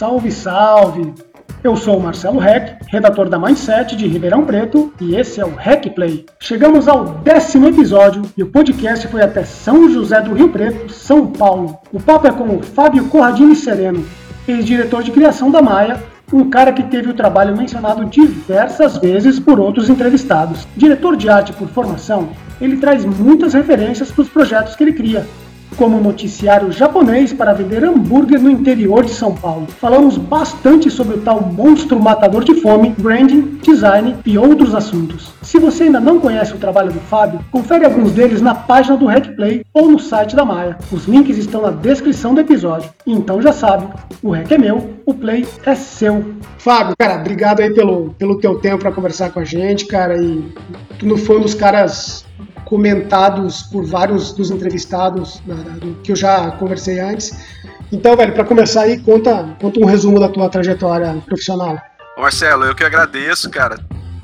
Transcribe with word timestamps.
salve, 0.00 0.32
salve! 0.32 1.12
Eu 1.62 1.76
sou 1.76 1.98
o 1.98 2.02
Marcelo 2.02 2.38
Reck, 2.38 2.86
redator 2.90 3.28
da 3.28 3.38
Mindset 3.38 3.94
de 3.94 4.06
Ribeirão 4.06 4.46
Preto, 4.46 4.90
e 4.98 5.14
esse 5.14 5.42
é 5.42 5.44
o 5.44 5.54
Hack 5.54 5.90
Play. 5.90 6.24
Chegamos 6.40 6.88
ao 6.88 7.04
décimo 7.18 7.68
episódio 7.68 8.22
e 8.34 8.42
o 8.42 8.46
podcast 8.46 9.06
foi 9.08 9.20
até 9.20 9.44
São 9.44 9.90
José 9.90 10.18
do 10.22 10.32
Rio 10.32 10.48
Preto, 10.48 10.90
São 10.90 11.26
Paulo. 11.26 11.78
O 11.92 12.00
papo 12.00 12.26
é 12.26 12.32
com 12.32 12.56
o 12.56 12.62
Fábio 12.62 13.08
Corradini 13.08 13.54
Sereno, 13.54 14.02
ex-diretor 14.48 15.02
de 15.02 15.10
criação 15.10 15.50
da 15.50 15.60
Maia, 15.60 16.02
um 16.32 16.48
cara 16.48 16.72
que 16.72 16.84
teve 16.84 17.10
o 17.10 17.14
trabalho 17.14 17.54
mencionado 17.54 18.06
diversas 18.06 18.96
vezes 18.96 19.38
por 19.38 19.60
outros 19.60 19.90
entrevistados. 19.90 20.66
Diretor 20.74 21.14
de 21.14 21.28
arte 21.28 21.52
por 21.52 21.68
formação, 21.68 22.30
ele 22.58 22.78
traz 22.78 23.04
muitas 23.04 23.52
referências 23.52 24.10
para 24.10 24.22
os 24.22 24.30
projetos 24.30 24.74
que 24.74 24.82
ele 24.82 24.94
cria, 24.94 25.26
como 25.76 26.00
noticiário 26.00 26.72
japonês 26.72 27.32
para 27.32 27.52
vender 27.52 27.84
hambúrguer 27.84 28.40
no 28.40 28.50
interior 28.50 29.04
de 29.04 29.12
São 29.12 29.34
Paulo. 29.34 29.66
Falamos 29.80 30.16
bastante 30.16 30.90
sobre 30.90 31.16
o 31.16 31.20
tal 31.20 31.40
monstro 31.40 32.00
matador 32.00 32.44
de 32.44 32.54
fome, 32.60 32.94
branding, 32.98 33.58
design 33.62 34.16
e 34.24 34.36
outros 34.36 34.74
assuntos. 34.74 35.32
Se 35.42 35.58
você 35.58 35.84
ainda 35.84 36.00
não 36.00 36.20
conhece 36.20 36.54
o 36.54 36.58
trabalho 36.58 36.92
do 36.92 37.00
Fábio, 37.00 37.40
confere 37.50 37.84
alguns 37.84 38.12
deles 38.12 38.40
na 38.40 38.54
página 38.54 38.96
do 38.96 39.06
RecPlay 39.06 39.64
ou 39.72 39.90
no 39.90 39.98
site 39.98 40.36
da 40.36 40.44
Maia. 40.44 40.78
Os 40.92 41.06
links 41.06 41.36
estão 41.38 41.62
na 41.62 41.70
descrição 41.70 42.34
do 42.34 42.40
episódio. 42.40 42.90
Então 43.06 43.40
já 43.42 43.52
sabe, 43.52 43.88
o 44.22 44.30
Rec 44.30 44.50
é 44.52 44.58
meu, 44.58 44.90
o 45.06 45.14
Play 45.14 45.46
é 45.64 45.74
seu. 45.74 46.34
Fábio, 46.58 46.94
cara, 46.98 47.20
obrigado 47.20 47.60
aí 47.60 47.72
pelo, 47.72 48.14
pelo 48.18 48.38
teu 48.38 48.58
tempo 48.58 48.78
para 48.78 48.92
conversar 48.92 49.30
com 49.30 49.40
a 49.40 49.44
gente, 49.44 49.86
cara, 49.86 50.16
e 50.16 50.44
tu 50.98 51.06
não 51.06 51.16
foi 51.16 51.38
um 51.38 51.42
dos 51.42 51.54
caras 51.54 52.24
comentados 52.70 53.64
por 53.64 53.84
vários 53.84 54.32
dos 54.32 54.48
entrevistados 54.48 55.42
do 55.80 55.96
que 56.04 56.12
eu 56.12 56.16
já 56.16 56.52
conversei 56.52 57.00
antes. 57.00 57.36
Então, 57.90 58.16
velho, 58.16 58.32
para 58.32 58.44
começar 58.44 58.82
aí, 58.82 59.00
conta, 59.00 59.56
conta 59.60 59.80
um 59.80 59.84
resumo 59.84 60.20
da 60.20 60.28
tua 60.28 60.48
trajetória 60.48 61.20
profissional. 61.26 61.76
Marcelo, 62.16 62.64
eu 62.64 62.74
que 62.74 62.84
agradeço, 62.84 63.50
cara. 63.50 63.76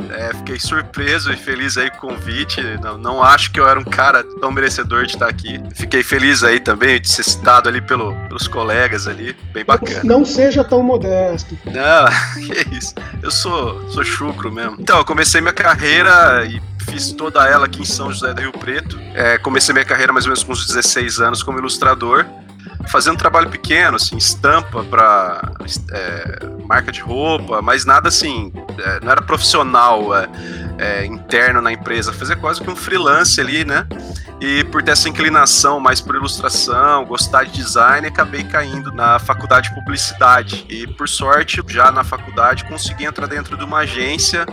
É, 0.09 0.33
fiquei 0.35 0.61
surpreso 0.61 1.33
e 1.33 1.37
feliz 1.37 1.77
aí 1.77 1.91
com 1.91 2.07
o 2.07 2.11
convite. 2.11 2.63
Não, 2.81 2.97
não, 2.97 3.21
acho 3.21 3.51
que 3.51 3.59
eu 3.59 3.69
era 3.69 3.81
um 3.81 3.85
cara 3.85 4.23
tão 4.41 4.53
merecedor 4.53 5.05
de 5.05 5.15
estar 5.15 5.29
aqui. 5.29 5.61
Fiquei 5.75 6.05
feliz 6.05 6.45
aí 6.45 6.61
também 6.61 7.01
de 7.01 7.11
ser 7.11 7.25
citado 7.25 7.69
ali 7.69 7.81
pelo, 7.81 8.15
pelos 8.29 8.47
colegas 8.47 9.09
ali. 9.09 9.35
Bem 9.53 9.65
bacana. 9.65 10.03
Não 10.05 10.25
seja 10.25 10.63
tão 10.63 10.85
modesto. 10.85 11.59
Não, 11.65 12.07
que 12.47 12.77
isso. 12.77 12.95
Eu 13.21 13.33
sou, 13.33 13.91
sou 13.91 14.05
chucro 14.05 14.53
mesmo. 14.53 14.77
Então, 14.79 14.99
eu 14.99 15.05
comecei 15.05 15.41
minha 15.41 15.53
carreira 15.53 16.47
e 16.47 16.63
fiz 16.87 17.13
toda 17.13 17.47
ela 17.47 17.67
aqui 17.67 17.83
em 17.83 17.85
São 17.85 18.11
José 18.13 18.33
do 18.33 18.41
Rio 18.41 18.53
Preto. 18.53 18.99
É, 19.15 19.39
comecei 19.39 19.73
minha 19.73 19.85
carreira 19.85 20.13
mais 20.13 20.25
ou 20.25 20.31
menos 20.31 20.43
com 20.43 20.53
uns 20.53 20.67
16 20.67 21.21
anos 21.21 21.43
como 21.43 21.59
ilustrador, 21.59 22.25
fazendo 22.89 23.19
trabalho 23.19 23.51
pequeno, 23.51 23.97
assim, 23.97 24.17
estampa 24.17 24.83
para 24.85 25.53
é, 25.93 26.47
marca 26.67 26.93
de 26.93 27.01
roupa, 27.01 27.61
mas 27.61 27.85
nada 27.85 28.09
assim, 28.09 28.53
é, 28.79 29.01
não 29.01 29.13
era 29.13 29.23
profissional 29.23 30.17
é, 30.17 30.29
é, 30.79 31.07
interno 31.07 31.61
na 31.61 31.73
empresa, 31.73 32.13
fazia 32.13 32.37
quase 32.37 32.61
que 32.61 32.71
um 32.71 32.77
freelance 32.77 33.41
ali, 33.41 33.65
né? 33.65 33.87
E 34.39 34.65
por 34.65 34.83
ter 34.83 34.91
essa 34.91 35.09
inclinação 35.09 35.81
mais 35.81 36.01
por 36.01 36.15
ilustração, 36.15 37.07
gostar 37.07 37.45
de 37.45 37.53
design, 37.53 38.07
acabei 38.07 38.45
caindo 38.45 38.93
na 38.93 39.19
faculdade 39.19 39.71
de 39.71 39.75
publicidade. 39.75 40.67
E 40.69 40.87
por 40.87 41.09
sorte, 41.09 41.63
já 41.69 41.91
na 41.91 42.05
faculdade, 42.05 42.65
consegui 42.65 43.07
entrar 43.07 43.27
dentro 43.27 43.57
de 43.57 43.65
uma 43.65 43.79
agência 43.79 44.45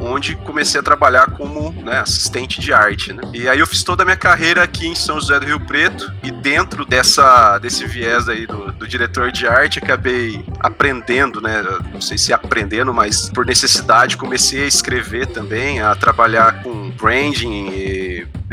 onde 0.00 0.36
comecei 0.36 0.80
a 0.80 0.82
trabalhar 0.82 1.30
como 1.32 1.72
né, 1.82 1.98
assistente 1.98 2.60
de 2.60 2.72
arte. 2.72 3.12
Né? 3.12 3.22
E 3.32 3.48
aí 3.48 3.58
eu 3.58 3.66
fiz 3.66 3.82
toda 3.82 4.02
a 4.02 4.06
minha 4.06 4.16
carreira 4.16 4.62
aqui 4.62 4.86
em 4.86 4.94
São 4.94 5.20
José 5.20 5.38
do 5.40 5.46
Rio 5.46 5.60
Preto 5.60 6.12
e 6.22 6.30
dentro 6.30 6.84
dessa, 6.84 7.58
desse 7.58 7.86
viés 7.86 8.28
aí 8.28 8.46
do, 8.46 8.72
do 8.72 8.86
diretor 8.86 9.30
de 9.30 9.46
arte 9.46 9.78
acabei 9.78 10.44
aprendendo, 10.60 11.40
né? 11.40 11.62
Não 11.92 12.00
sei 12.00 12.18
se 12.18 12.32
aprendendo, 12.32 12.92
mas 12.92 13.30
por 13.30 13.46
necessidade 13.46 14.16
comecei 14.16 14.64
a 14.64 14.66
escrever 14.66 15.26
também, 15.26 15.80
a 15.80 15.94
trabalhar 15.94 16.62
com 16.62 16.90
branding 16.90 17.68
e 17.68 18.07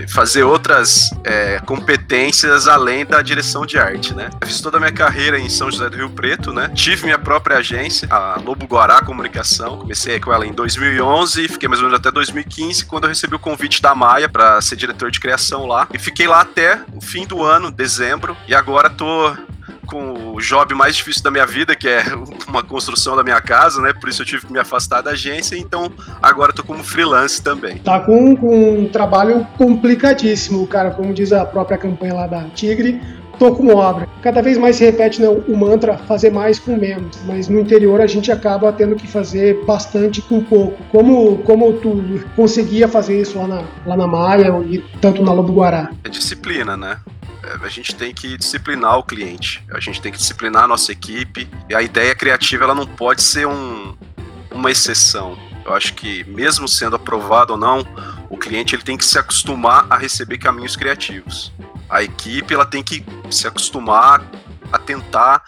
fazer 0.08 0.44
outras 0.44 1.10
é, 1.24 1.60
competências 1.66 2.68
além 2.68 3.06
da 3.06 3.22
direção 3.22 3.66
de 3.66 3.78
arte, 3.78 4.14
né? 4.14 4.30
Eu 4.42 4.48
fiz 4.48 4.62
toda 4.62 4.78
a 4.78 4.80
minha 4.80 4.92
carreira 4.92 5.40
em 5.40 5.50
São 5.50 5.72
José 5.72 5.90
do 5.90 5.98
Rio 5.98 6.10
Preto, 6.10 6.52
né? 6.52 6.70
Tive 6.74 7.06
minha 7.06 7.20
própria 7.20 7.58
agência, 7.58 8.08
a 8.12 8.40
Lobo 8.40 8.66
Guará 8.66 9.02
Comunicação. 9.02 9.80
Comecei 9.80 10.20
com 10.20 10.34
ela 10.34 10.46
em 10.46 10.54
2011, 10.54 11.48
fiquei 11.48 11.70
mais 11.70 11.82
ou 11.82 11.88
menos 11.88 12.00
até 12.00 12.12
2015, 12.12 12.86
quando 12.86 13.06
eu 13.06 13.10
recebi 13.10 13.36
o 13.36 13.40
convite 13.40 13.82
da 13.82 13.96
Maia 13.96 14.28
para 14.28 14.62
ser 14.62 14.76
diretor 14.76 15.10
de 15.12 15.20
criação 15.20 15.66
lá. 15.66 15.88
E 15.94 16.00
fiquei 16.00 16.28
lá 16.28 16.42
até 16.42 16.82
o 16.94 17.02
fim 17.02 17.26
do 17.26 17.44
ano, 17.44 17.72
dezembro, 17.72 18.36
e 18.48 18.54
agora 18.54 18.90
tô 18.90 19.36
com 19.86 20.34
o 20.34 20.42
job 20.42 20.74
mais 20.74 20.96
difícil 20.96 21.24
da 21.24 21.32
minha 21.32 21.46
vida, 21.46 21.76
que 21.76 21.88
é 21.88 22.04
uma 22.48 22.64
construção 22.64 23.16
da 23.16 23.24
minha 23.24 23.40
casa, 23.42 23.82
né? 23.82 23.94
Por 23.94 24.10
isso 24.10 24.22
eu 24.22 24.26
tive 24.26 24.46
que 24.46 24.54
me 24.54 24.60
afastar 24.60 25.02
da 25.02 25.12
agência, 25.12 25.58
então 25.58 25.92
agora 26.22 26.54
tô 26.54 26.64
como 26.64 26.84
freelance 26.84 27.42
também. 27.42 27.78
Tá 27.78 28.00
com, 28.00 28.36
com 28.36 28.80
um 28.80 28.88
trabalho 28.88 29.46
complicadíssimo, 29.58 30.66
cara, 30.68 30.92
como 30.92 31.14
diz 31.14 31.32
a 31.32 31.46
própria 31.46 31.78
campanha 31.78 32.14
lá 32.14 32.28
da 32.28 32.44
Tigre, 32.50 33.02
tô 33.38 33.54
com 33.56 33.74
obra. 33.76 34.08
Cada 34.22 34.42
vez 34.42 34.58
mais 34.58 34.76
se 34.76 34.86
repete 34.86 35.22
né, 35.22 35.28
o 35.28 35.56
mantra 35.56 35.98
fazer 35.98 36.32
mais 36.32 36.60
com 36.60 36.76
menos, 36.76 37.20
mas 37.26 37.48
no 37.48 37.60
interior 37.60 38.02
a 38.02 38.08
gente 38.08 38.32
acaba 38.32 38.72
tendo 38.72 38.96
que 38.96 39.08
fazer 39.08 39.64
bastante 39.66 40.22
com 40.22 40.44
pouco. 40.44 40.82
Como, 40.92 41.38
como 41.40 41.74
tu 41.74 42.02
conseguia 42.36 42.88
fazer 42.88 43.22
isso 43.22 43.38
lá 43.38 43.48
na, 43.48 43.64
lá 43.86 43.98
na 43.98 44.08
Maia 44.08 44.48
e 44.70 44.80
tanto 45.02 45.24
na 45.24 45.32
Lobo 45.32 45.54
Guará? 45.54 45.90
É 46.04 46.10
disciplina, 46.10 46.76
né? 46.76 46.98
A 47.62 47.68
gente 47.70 47.96
tem 47.96 48.14
que 48.14 48.38
disciplinar 48.38 48.98
o 48.98 49.04
cliente, 49.04 49.64
a 49.72 49.80
gente 49.80 50.02
tem 50.02 50.12
que 50.12 50.18
disciplinar 50.18 50.64
a 50.64 50.68
nossa 50.68 50.92
equipe, 50.92 51.50
e 51.70 51.76
a 51.76 51.82
ideia 51.82 52.16
criativa 52.16 52.64
ela 52.64 52.76
não 52.76 52.86
pode 52.86 53.22
ser 53.22 53.48
um, 53.48 53.96
uma 54.52 54.72
exceção. 54.72 55.38
Eu 55.66 55.74
acho 55.74 55.94
que 55.94 56.24
mesmo 56.26 56.68
sendo 56.68 56.96
aprovado 56.96 57.54
ou 57.54 57.60
não, 57.60 57.86
o 58.30 58.38
cliente 58.38 58.76
ele 58.76 58.84
tem 58.84 58.98
que 58.98 59.06
se 59.06 59.18
acostumar 59.18 59.88
a 59.90 59.98
receber 59.98 60.38
caminhos 60.38 60.76
criativos. 60.76 61.52
A 61.90 62.04
equipe 62.04 62.54
ela 62.54 62.66
tem 62.66 62.84
que 62.84 63.04
se 63.30 63.48
acostumar 63.48 64.24
a 64.72 64.78
tentar 64.78 65.44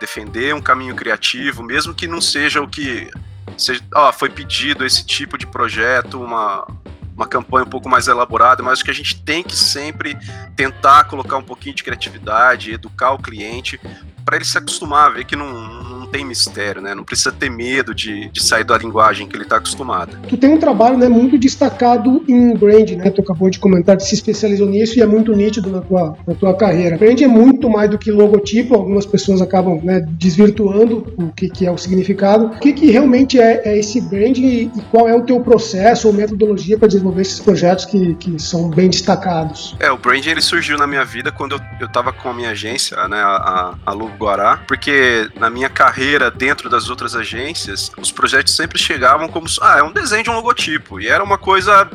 defender 0.00 0.54
um 0.54 0.60
caminho 0.60 0.94
criativo, 0.94 1.62
mesmo 1.62 1.94
que 1.94 2.06
não 2.06 2.20
seja 2.20 2.60
o 2.60 2.68
que 2.68 3.10
seja, 3.56 3.82
ó, 3.94 4.12
foi 4.12 4.28
pedido 4.28 4.84
esse 4.84 5.04
tipo 5.04 5.38
de 5.38 5.46
projeto, 5.46 6.20
uma, 6.20 6.66
uma 7.14 7.26
campanha 7.26 7.64
um 7.64 7.70
pouco 7.70 7.88
mais 7.88 8.08
elaborada, 8.08 8.62
mas 8.62 8.74
acho 8.74 8.84
que 8.84 8.90
a 8.90 8.94
gente 8.94 9.22
tem 9.22 9.42
que 9.42 9.56
sempre 9.56 10.16
tentar 10.56 11.04
colocar 11.04 11.36
um 11.36 11.42
pouquinho 11.42 11.74
de 11.74 11.84
criatividade, 11.84 12.72
educar 12.72 13.12
o 13.12 13.18
cliente, 13.18 13.80
para 14.24 14.36
ele 14.36 14.44
se 14.44 14.58
acostumar 14.58 15.06
a 15.06 15.10
ver 15.10 15.24
que 15.24 15.36
não, 15.36 15.52
não 15.52 16.03
tem 16.14 16.24
mistério, 16.24 16.80
né? 16.80 16.94
Não 16.94 17.02
precisa 17.02 17.32
ter 17.32 17.50
medo 17.50 17.92
de, 17.92 18.28
de 18.28 18.40
sair 18.40 18.62
da 18.62 18.78
linguagem 18.78 19.26
que 19.26 19.34
ele 19.34 19.42
está 19.42 19.56
acostumado. 19.56 20.16
Tu 20.28 20.36
tem 20.36 20.48
um 20.48 20.58
trabalho 20.58 20.96
né, 20.96 21.08
muito 21.08 21.36
destacado 21.36 22.24
em 22.28 22.54
brand, 22.54 22.90
né? 22.90 23.10
Tu 23.10 23.20
acabou 23.20 23.50
de 23.50 23.58
comentar 23.58 23.96
que 23.96 24.04
se 24.04 24.14
especializou 24.14 24.68
nisso 24.68 24.96
e 24.96 25.02
é 25.02 25.06
muito 25.06 25.32
nítido 25.32 25.68
na 25.70 25.80
tua, 25.80 26.16
na 26.24 26.34
tua 26.34 26.54
carreira. 26.54 26.96
Brand 26.96 27.20
é 27.20 27.26
muito 27.26 27.68
mais 27.68 27.90
do 27.90 27.98
que 27.98 28.12
logotipo, 28.12 28.74
algumas 28.76 29.04
pessoas 29.04 29.42
acabam 29.42 29.80
né, 29.82 30.06
desvirtuando 30.08 31.12
o 31.18 31.32
que, 31.32 31.48
que 31.48 31.66
é 31.66 31.70
o 31.72 31.76
significado. 31.76 32.46
O 32.46 32.60
que, 32.60 32.72
que 32.72 32.92
realmente 32.92 33.40
é, 33.40 33.62
é 33.64 33.76
esse 33.76 34.00
brand 34.00 34.38
e, 34.38 34.66
e, 34.66 34.82
qual 34.92 35.08
é 35.08 35.14
o 35.16 35.22
teu 35.22 35.40
processo 35.40 36.06
ou 36.06 36.14
metodologia 36.14 36.78
para 36.78 36.86
desenvolver 36.86 37.22
esses 37.22 37.40
projetos 37.40 37.86
que, 37.86 38.14
que 38.14 38.40
são 38.40 38.70
bem 38.70 38.88
destacados? 38.88 39.74
É, 39.80 39.90
o 39.90 39.98
brand 39.98 40.24
ele 40.24 40.40
surgiu 40.40 40.78
na 40.78 40.86
minha 40.86 41.04
vida 41.04 41.32
quando 41.32 41.60
eu, 41.80 41.86
estava 41.86 42.12
com 42.12 42.28
a 42.28 42.34
minha 42.34 42.50
agência, 42.50 42.96
né, 43.08 43.18
a, 43.18 43.74
a 43.84 43.94
Guará, 44.16 44.60
porque 44.68 45.28
na 45.40 45.50
minha 45.50 45.68
carreira 45.68 46.03
dentro 46.36 46.68
das 46.68 46.88
outras 46.90 47.14
agências, 47.14 47.90
os 47.98 48.12
projetos 48.12 48.54
sempre 48.54 48.78
chegavam 48.78 49.28
como, 49.28 49.46
ah, 49.60 49.78
é 49.78 49.82
um 49.82 49.92
desenho 49.92 50.24
de 50.24 50.30
um 50.30 50.34
logotipo, 50.34 51.00
e 51.00 51.08
era 51.08 51.22
uma 51.22 51.38
coisa 51.38 51.88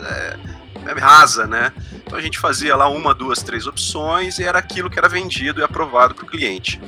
é, 0.00 0.36
rasa, 0.98 1.46
né? 1.46 1.72
Então 1.94 2.18
a 2.18 2.22
gente 2.22 2.38
fazia 2.38 2.76
lá 2.76 2.88
uma, 2.88 3.14
duas, 3.14 3.42
três 3.42 3.66
opções 3.66 4.38
e 4.38 4.44
era 4.44 4.58
aquilo 4.58 4.88
que 4.88 4.98
era 4.98 5.08
vendido 5.08 5.60
e 5.60 5.64
aprovado 5.64 6.14
para 6.14 6.24
o 6.24 6.28
cliente. 6.28 6.80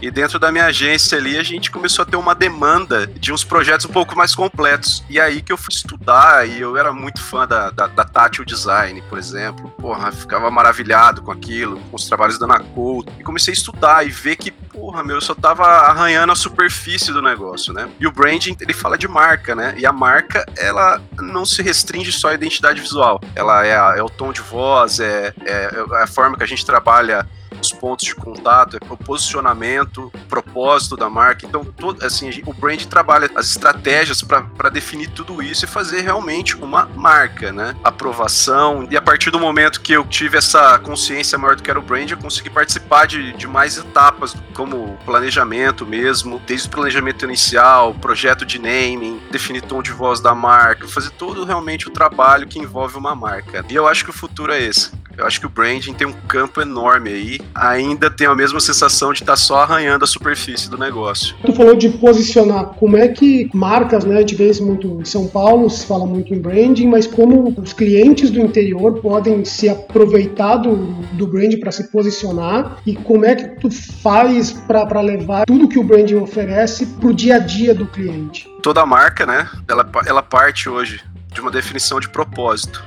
E 0.00 0.10
dentro 0.10 0.38
da 0.38 0.52
minha 0.52 0.66
agência 0.66 1.18
ali, 1.18 1.36
a 1.36 1.42
gente 1.42 1.70
começou 1.70 2.04
a 2.04 2.06
ter 2.06 2.16
uma 2.16 2.34
demanda 2.34 3.06
de 3.06 3.32
uns 3.32 3.42
projetos 3.42 3.86
um 3.86 3.90
pouco 3.90 4.16
mais 4.16 4.34
completos. 4.34 5.04
E 5.08 5.20
aí 5.20 5.42
que 5.42 5.52
eu 5.52 5.56
fui 5.56 5.72
estudar, 5.72 6.48
e 6.48 6.60
eu 6.60 6.76
era 6.76 6.92
muito 6.92 7.20
fã 7.20 7.46
da, 7.46 7.70
da, 7.70 7.86
da 7.88 8.04
Tátil 8.04 8.44
Design, 8.44 9.02
por 9.08 9.18
exemplo. 9.18 9.70
Porra, 9.70 10.12
ficava 10.12 10.50
maravilhado 10.50 11.22
com 11.22 11.32
aquilo, 11.32 11.80
com 11.90 11.96
os 11.96 12.06
trabalhos 12.06 12.38
da 12.38 12.46
Ana 12.46 12.60
Couto. 12.60 13.12
E 13.18 13.24
comecei 13.24 13.52
a 13.52 13.56
estudar 13.56 14.06
e 14.06 14.10
ver 14.10 14.36
que, 14.36 14.50
porra, 14.50 15.02
meu, 15.02 15.16
eu 15.16 15.20
só 15.20 15.34
tava 15.34 15.64
arranhando 15.64 16.32
a 16.32 16.36
superfície 16.36 17.12
do 17.12 17.20
negócio, 17.20 17.72
né? 17.72 17.88
E 17.98 18.06
o 18.06 18.12
branding, 18.12 18.56
ele 18.60 18.72
fala 18.72 18.96
de 18.96 19.08
marca, 19.08 19.54
né? 19.54 19.74
E 19.76 19.84
a 19.84 19.92
marca, 19.92 20.46
ela 20.56 21.00
não 21.18 21.44
se 21.44 21.60
restringe 21.60 22.12
só 22.12 22.28
à 22.28 22.34
identidade 22.34 22.80
visual. 22.80 23.20
Ela 23.34 23.66
é, 23.66 23.76
a, 23.76 23.94
é 23.96 24.02
o 24.02 24.08
tom 24.08 24.32
de 24.32 24.40
voz, 24.40 25.00
é, 25.00 25.34
é, 25.44 25.70
é 25.92 26.02
a 26.02 26.06
forma 26.06 26.36
que 26.36 26.44
a 26.44 26.46
gente 26.46 26.64
trabalha 26.64 27.28
os 27.60 27.72
pontos 27.72 28.06
de 28.06 28.14
contato, 28.14 28.76
é 28.76 28.80
o 28.88 28.96
posicionamento, 28.96 30.10
o 30.14 30.18
propósito 30.26 30.96
da 30.96 31.08
marca. 31.08 31.46
Então, 31.46 31.64
todo, 31.64 32.04
assim, 32.04 32.30
o 32.46 32.52
brand 32.52 32.84
trabalha 32.84 33.30
as 33.34 33.50
estratégias 33.50 34.22
para 34.22 34.68
definir 34.68 35.08
tudo 35.10 35.42
isso 35.42 35.64
e 35.64 35.68
fazer 35.68 36.00
realmente 36.00 36.56
uma 36.56 36.86
marca, 36.86 37.52
né? 37.52 37.74
Aprovação. 37.82 38.86
E 38.90 38.96
a 38.96 39.02
partir 39.02 39.30
do 39.30 39.38
momento 39.38 39.80
que 39.80 39.92
eu 39.92 40.04
tive 40.04 40.38
essa 40.38 40.78
consciência 40.78 41.38
maior 41.38 41.56
do 41.56 41.62
que 41.62 41.70
era 41.70 41.78
o 41.78 41.82
brand, 41.82 42.10
eu 42.10 42.16
consegui 42.16 42.50
participar 42.50 43.06
de, 43.06 43.32
de 43.32 43.46
mais 43.46 43.76
etapas, 43.76 44.34
como 44.54 44.98
planejamento 45.04 45.86
mesmo, 45.86 46.40
desde 46.46 46.68
o 46.68 46.70
planejamento 46.70 47.24
inicial, 47.24 47.94
projeto 47.94 48.44
de 48.44 48.58
naming, 48.58 49.20
definir 49.30 49.62
tom 49.62 49.82
de 49.82 49.92
voz 49.92 50.20
da 50.20 50.34
marca, 50.34 50.88
fazer 50.88 51.10
todo 51.10 51.44
realmente 51.44 51.88
o 51.88 51.90
trabalho 51.90 52.46
que 52.46 52.58
envolve 52.58 52.96
uma 52.96 53.14
marca. 53.14 53.64
E 53.68 53.74
eu 53.74 53.86
acho 53.86 54.04
que 54.04 54.10
o 54.10 54.12
futuro 54.12 54.52
é 54.52 54.60
esse. 54.60 54.90
Eu 55.18 55.26
acho 55.26 55.40
que 55.40 55.46
o 55.46 55.48
branding 55.48 55.92
tem 55.94 56.06
um 56.06 56.12
campo 56.12 56.60
enorme 56.60 57.10
aí. 57.10 57.40
Ainda 57.52 58.08
tem 58.08 58.28
a 58.28 58.36
mesma 58.36 58.60
sensação 58.60 59.12
de 59.12 59.24
estar 59.24 59.32
tá 59.32 59.36
só 59.36 59.62
arranhando 59.62 60.04
a 60.04 60.06
superfície 60.06 60.70
do 60.70 60.78
negócio. 60.78 61.34
Tu 61.44 61.52
falou 61.52 61.74
de 61.74 61.88
posicionar. 61.88 62.66
Como 62.78 62.96
é 62.96 63.08
que 63.08 63.50
marcas, 63.52 64.04
né? 64.04 64.18
A 64.18 64.20
gente 64.20 64.36
vê 64.36 64.48
isso 64.48 64.64
muito 64.64 65.00
em 65.00 65.04
São 65.04 65.26
Paulo, 65.26 65.68
se 65.68 65.84
fala 65.84 66.06
muito 66.06 66.32
em 66.32 66.40
branding, 66.40 66.86
mas 66.86 67.04
como 67.04 67.52
os 67.60 67.72
clientes 67.72 68.30
do 68.30 68.38
interior 68.38 69.00
podem 69.00 69.44
se 69.44 69.68
aproveitar 69.68 70.58
do, 70.58 70.76
do 71.14 71.26
branding 71.26 71.58
para 71.58 71.72
se 71.72 71.90
posicionar 71.90 72.78
e 72.86 72.94
como 72.94 73.24
é 73.24 73.34
que 73.34 73.60
tu 73.60 73.70
faz 73.70 74.52
para 74.52 75.00
levar 75.00 75.46
tudo 75.46 75.66
que 75.66 75.80
o 75.80 75.82
branding 75.82 76.14
oferece 76.14 76.86
para 76.86 77.08
o 77.08 77.12
dia 77.12 77.36
a 77.36 77.38
dia 77.40 77.74
do 77.74 77.86
cliente? 77.86 78.48
Toda 78.62 78.86
marca, 78.86 79.26
né? 79.26 79.48
Ela, 79.66 79.90
ela 80.06 80.22
parte 80.22 80.68
hoje 80.68 81.00
de 81.32 81.40
uma 81.40 81.50
definição 81.50 81.98
de 81.98 82.08
propósito. 82.08 82.84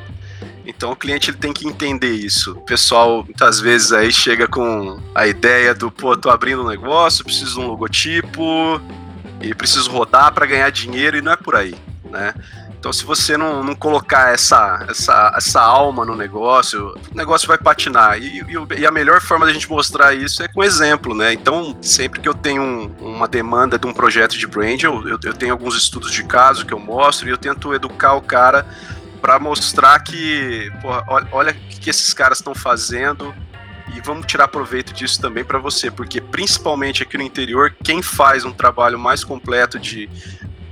Então 0.76 0.94
o 0.94 0.96
cliente 0.96 1.30
ele 1.30 1.38
tem 1.38 1.54
que 1.54 1.68
entender 1.68 2.14
isso. 2.14 2.54
O 2.54 2.62
pessoal 2.62 3.24
muitas 3.24 3.60
vezes 3.60 3.92
aí 3.92 4.12
chega 4.12 4.48
com 4.48 5.00
a 5.14 5.28
ideia 5.28 5.76
do, 5.76 5.92
pô, 5.92 6.16
tô 6.16 6.30
abrindo 6.30 6.64
um 6.64 6.68
negócio, 6.68 7.24
preciso 7.26 7.56
de 7.56 7.60
um 7.60 7.68
logotipo 7.68 8.82
e 9.42 9.54
preciso 9.54 9.92
rodar 9.92 10.34
para 10.34 10.46
ganhar 10.46 10.70
dinheiro 10.72 11.18
e 11.18 11.22
não 11.22 11.34
é 11.34 11.36
por 11.36 11.56
aí, 11.56 11.76
né? 12.10 12.34
Então, 12.82 12.92
se 12.92 13.06
você 13.06 13.38
não, 13.38 13.64
não 13.64 13.76
colocar 13.76 14.34
essa, 14.34 14.88
essa, 14.90 15.32
essa 15.38 15.62
alma 15.62 16.04
no 16.04 16.16
negócio, 16.16 16.96
o 17.12 17.16
negócio 17.16 17.48
vai 17.48 17.56
patinar. 17.56 18.18
E, 18.18 18.40
e, 18.40 18.80
e, 18.80 18.88
a 18.88 18.90
melhor 18.90 19.22
forma 19.22 19.46
da 19.46 19.54
gente 19.54 19.70
mostrar 19.70 20.16
isso 20.16 20.42
é 20.42 20.48
com 20.48 20.64
exemplo, 20.64 21.14
né? 21.14 21.32
Então, 21.32 21.78
sempre 21.80 22.20
que 22.20 22.28
eu 22.28 22.34
tenho 22.34 22.64
um, 22.64 22.92
uma 23.00 23.28
demanda 23.28 23.78
de 23.78 23.86
um 23.86 23.94
projeto 23.94 24.36
de 24.36 24.48
brand, 24.48 24.82
eu, 24.82 25.08
eu, 25.08 25.20
eu 25.24 25.34
tenho 25.36 25.52
alguns 25.52 25.78
estudos 25.78 26.12
de 26.12 26.24
caso 26.24 26.66
que 26.66 26.74
eu 26.74 26.80
mostro 26.80 27.28
e 27.28 27.32
eu 27.32 27.38
tento 27.38 27.72
educar 27.72 28.16
o 28.16 28.22
cara 28.22 28.66
para 29.22 29.40
mostrar 29.40 30.00
que, 30.00 30.72
porra, 30.82 31.06
olha, 31.32 31.52
o 31.52 31.80
que 31.80 31.90
esses 31.90 32.14
caras 32.14 32.40
estão 32.40 32.56
fazendo 32.56 33.34
e 33.96 34.02
vamos 34.02 34.26
tirar 34.26 34.48
proveito 34.48 34.94
disso 34.94 35.22
também 35.22 35.44
para 35.44 35.60
você, 35.60 35.92
porque 35.92 36.20
principalmente 36.20 37.04
aqui 37.04 37.18
no 37.18 37.24
interior, 37.24 37.76
quem 37.84 38.02
faz 38.02 38.46
um 38.46 38.52
trabalho 38.52 38.98
mais 38.98 39.24
completo 39.24 39.78
de 39.80 40.10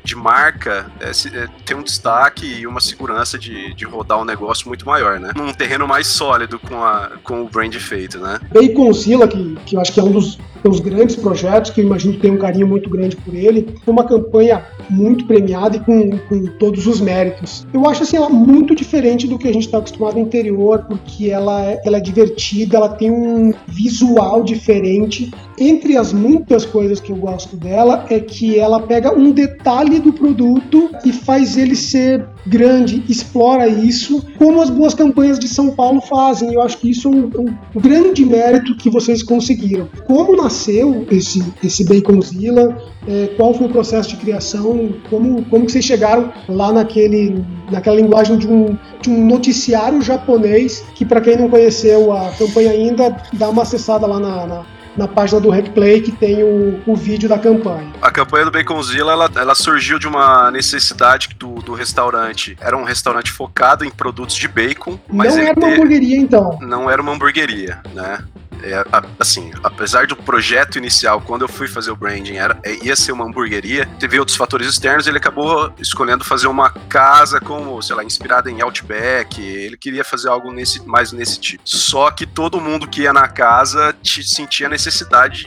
de 0.09 0.15
marca 0.15 0.91
é, 0.99 1.09
é, 1.09 1.47
tem 1.63 1.77
um 1.77 1.83
destaque 1.83 2.45
e 2.45 2.65
uma 2.65 2.79
segurança 2.79 3.37
de, 3.37 3.73
de 3.75 3.85
rodar 3.85 4.19
um 4.19 4.25
negócio 4.25 4.67
muito 4.67 4.85
maior, 4.85 5.19
né? 5.19 5.31
Num 5.35 5.53
terreno 5.53 5.87
mais 5.87 6.07
sólido 6.07 6.57
com, 6.57 6.83
a, 6.83 7.11
com 7.23 7.43
o 7.43 7.49
brand 7.49 7.75
feito, 7.75 8.17
né? 8.17 8.39
Baconzilla, 8.51 9.27
que, 9.27 9.55
que 9.65 9.75
eu 9.75 9.81
acho 9.81 9.93
que 9.93 9.99
é 9.99 10.03
um 10.03 10.11
dos, 10.11 10.39
dos 10.63 10.79
grandes 10.79 11.15
projetos, 11.15 11.71
que 11.71 11.81
eu 11.81 11.85
imagino 11.85 12.13
que 12.13 12.19
tem 12.19 12.31
um 12.31 12.37
carinho 12.37 12.67
muito 12.67 12.89
grande 12.89 13.15
por 13.15 13.33
ele, 13.33 13.75
foi 13.83 13.93
uma 13.93 14.03
campanha 14.03 14.63
muito 14.89 15.25
premiada 15.25 15.77
e 15.77 15.79
com, 15.79 16.17
com 16.17 16.45
todos 16.57 16.87
os 16.87 16.99
méritos. 16.99 17.65
Eu 17.73 17.87
acho 17.87 18.03
assim, 18.03 18.17
ela 18.17 18.29
muito 18.29 18.75
diferente 18.75 19.27
do 19.27 19.37
que 19.37 19.47
a 19.47 19.53
gente 19.53 19.65
está 19.65 19.77
acostumado 19.77 20.15
no 20.15 20.21
interior, 20.21 20.85
porque 20.87 21.29
ela, 21.29 21.65
é, 21.65 21.81
ela 21.85 21.97
é 21.97 22.01
divertida, 22.01 22.77
ela 22.77 22.89
tem 22.89 23.11
um 23.11 23.53
visual 23.67 24.43
diferente. 24.43 25.31
Entre 25.57 25.97
as 25.97 26.13
muitas 26.13 26.65
coisas 26.65 26.99
que 26.99 27.11
eu 27.11 27.17
gosto 27.17 27.55
dela, 27.55 28.05
é 28.09 28.19
que 28.19 28.57
ela 28.57 28.81
pega 28.81 29.13
um 29.13 29.31
detalhe 29.31 29.99
do 29.99 30.13
produto 30.13 30.89
e 31.05 31.11
faz 31.11 31.57
ele 31.57 31.75
ser 31.75 32.25
grande, 32.45 33.03
explora 33.07 33.67
isso, 33.67 34.25
como 34.37 34.61
as 34.61 34.69
boas 34.69 34.93
campanhas 34.93 35.39
de 35.39 35.47
São 35.47 35.71
Paulo 35.71 36.01
fazem. 36.01 36.53
Eu 36.53 36.61
acho 36.61 36.77
que 36.77 36.89
isso 36.89 37.07
é 37.07 37.11
um, 37.11 37.29
um 37.75 37.79
grande 37.79 38.25
mérito 38.25 38.75
que 38.75 38.89
vocês 38.89 39.21
conseguiram. 39.23 39.87
Como 40.05 40.35
nasceu 40.35 41.05
esse, 41.11 41.43
esse 41.63 41.83
Baconzilla? 41.83 42.77
É, 43.07 43.27
qual 43.37 43.53
foi 43.53 43.67
o 43.67 43.69
processo 43.69 44.09
de 44.09 44.17
criação? 44.17 44.93
Como, 45.09 45.43
como 45.45 45.65
que 45.65 45.71
vocês 45.71 45.85
chegaram 45.85 46.31
lá 46.47 46.71
naquele, 46.71 47.43
naquela 47.71 47.95
linguagem 47.95 48.37
de 48.37 48.47
um, 48.47 48.77
de 49.01 49.09
um 49.09 49.25
noticiário 49.25 50.01
japonês 50.01 50.83
que, 50.95 51.05
para 51.05 51.21
quem 51.21 51.37
não 51.37 51.49
conheceu 51.49 52.11
a 52.11 52.31
campanha 52.31 52.71
ainda, 52.71 53.15
dá 53.33 53.49
uma 53.49 53.63
acessada 53.63 54.05
lá 54.05 54.19
na, 54.19 54.45
na 54.45 54.78
na 54.99 55.07
página 55.07 55.39
do 55.39 55.49
Hackplay 55.49 56.01
que 56.01 56.11
tem 56.11 56.43
o, 56.43 56.81
o 56.85 56.95
vídeo 56.95 57.27
da 57.27 57.39
campanha. 57.39 57.91
A 58.01 58.11
campanha 58.11 58.45
do 58.45 58.51
Baconzilla 58.51 59.13
ela, 59.13 59.29
ela 59.35 59.55
surgiu 59.55 59.97
de 59.97 60.07
uma 60.07 60.51
necessidade 60.51 61.29
do, 61.37 61.55
do 61.55 61.73
restaurante. 61.73 62.57
Era 62.59 62.77
um 62.77 62.83
restaurante 62.83 63.31
focado 63.31 63.85
em 63.85 63.89
produtos 63.89 64.35
de 64.35 64.47
bacon. 64.47 64.99
Mas 65.07 65.35
não 65.35 65.43
era 65.43 65.59
uma 65.59 65.67
hamburgueria, 65.69 66.17
então. 66.17 66.59
Não 66.61 66.89
era 66.89 67.01
uma 67.01 67.13
hamburgueria, 67.13 67.81
né? 67.93 68.19
É, 68.63 68.83
assim, 69.17 69.51
apesar 69.63 70.05
do 70.05 70.15
projeto 70.15 70.77
inicial, 70.77 71.21
quando 71.21 71.43
eu 71.43 71.47
fui 71.47 71.67
fazer 71.67 71.91
o 71.91 71.95
branding, 71.95 72.35
era, 72.35 72.57
é, 72.63 72.75
ia 72.83 72.95
ser 72.95 73.11
uma 73.11 73.25
hamburgueria, 73.25 73.85
teve 73.99 74.19
outros 74.19 74.35
fatores 74.35 74.67
externos, 74.67 75.07
ele 75.07 75.17
acabou 75.17 75.71
escolhendo 75.79 76.23
fazer 76.25 76.47
uma 76.47 76.69
casa 76.69 77.39
como, 77.39 77.81
sei 77.81 77.95
lá, 77.95 78.03
inspirada 78.03 78.51
em 78.51 78.61
Outback, 78.61 79.41
ele 79.41 79.77
queria 79.77 80.03
fazer 80.03 80.27
algo 80.27 80.51
nesse, 80.51 80.85
mais 80.85 81.11
nesse 81.11 81.39
tipo. 81.39 81.61
Só 81.65 82.11
que 82.11 82.25
todo 82.25 82.59
mundo 82.59 82.87
que 82.87 83.03
ia 83.03 83.13
na 83.13 83.27
casa 83.27 83.95
sentia 84.03 84.67
necessidade 84.67 84.88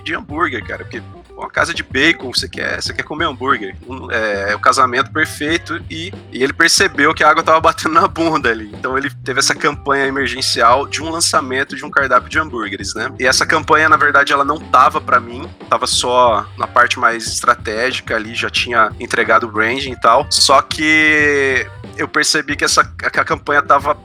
de 0.02 0.14
hambúrguer, 0.14 0.64
cara, 0.66 0.84
porque 0.84 1.02
uma 1.42 1.50
casa 1.50 1.74
de 1.74 1.82
bacon, 1.82 2.32
você 2.32 2.48
quer, 2.48 2.80
você 2.80 2.92
quer 2.92 3.02
comer 3.02 3.26
hambúrguer. 3.26 3.74
É, 4.10 4.52
é 4.52 4.54
o 4.54 4.60
casamento 4.60 5.10
perfeito 5.10 5.82
e, 5.90 6.12
e, 6.30 6.42
ele 6.42 6.52
percebeu 6.52 7.12
que 7.14 7.24
a 7.24 7.30
água 7.30 7.42
tava 7.42 7.60
batendo 7.60 7.94
na 7.94 8.06
bunda 8.06 8.50
ali. 8.50 8.70
Então 8.74 8.96
ele 8.96 9.10
teve 9.24 9.40
essa 9.40 9.54
campanha 9.54 10.06
emergencial 10.06 10.86
de 10.86 11.02
um 11.02 11.10
lançamento 11.10 11.74
de 11.74 11.84
um 11.84 11.90
cardápio 11.90 12.28
de 12.28 12.38
hambúrgueres, 12.38 12.94
né? 12.94 13.12
E 13.18 13.26
essa 13.26 13.44
campanha, 13.44 13.88
na 13.88 13.96
verdade, 13.96 14.32
ela 14.32 14.44
não 14.44 14.58
tava 14.58 15.00
para 15.00 15.18
mim, 15.18 15.48
tava 15.68 15.86
só 15.86 16.46
na 16.56 16.66
parte 16.66 16.98
mais 16.98 17.26
estratégica 17.26 18.14
ali, 18.14 18.34
já 18.34 18.50
tinha 18.50 18.92
entregado 19.00 19.44
o 19.44 19.50
branding 19.50 19.92
e 19.92 20.00
tal. 20.00 20.26
Só 20.30 20.62
que 20.62 21.66
eu 21.96 22.08
percebi 22.08 22.56
que 22.56 22.64
essa 22.64 22.84
que 22.84 23.20
a 23.20 23.24
campanha 23.24 23.62
tava 23.62 23.96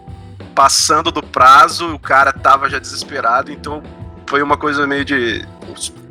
passando 0.55 1.11
do 1.11 1.21
prazo, 1.21 1.93
o 1.93 1.99
cara 1.99 2.33
tava 2.33 2.67
já 2.67 2.79
desesperado, 2.79 3.51
então 3.51 3.83
foi 4.27 4.41
uma 4.41 4.57
coisa 4.57 4.85
meio 4.85 5.05
de 5.05 5.45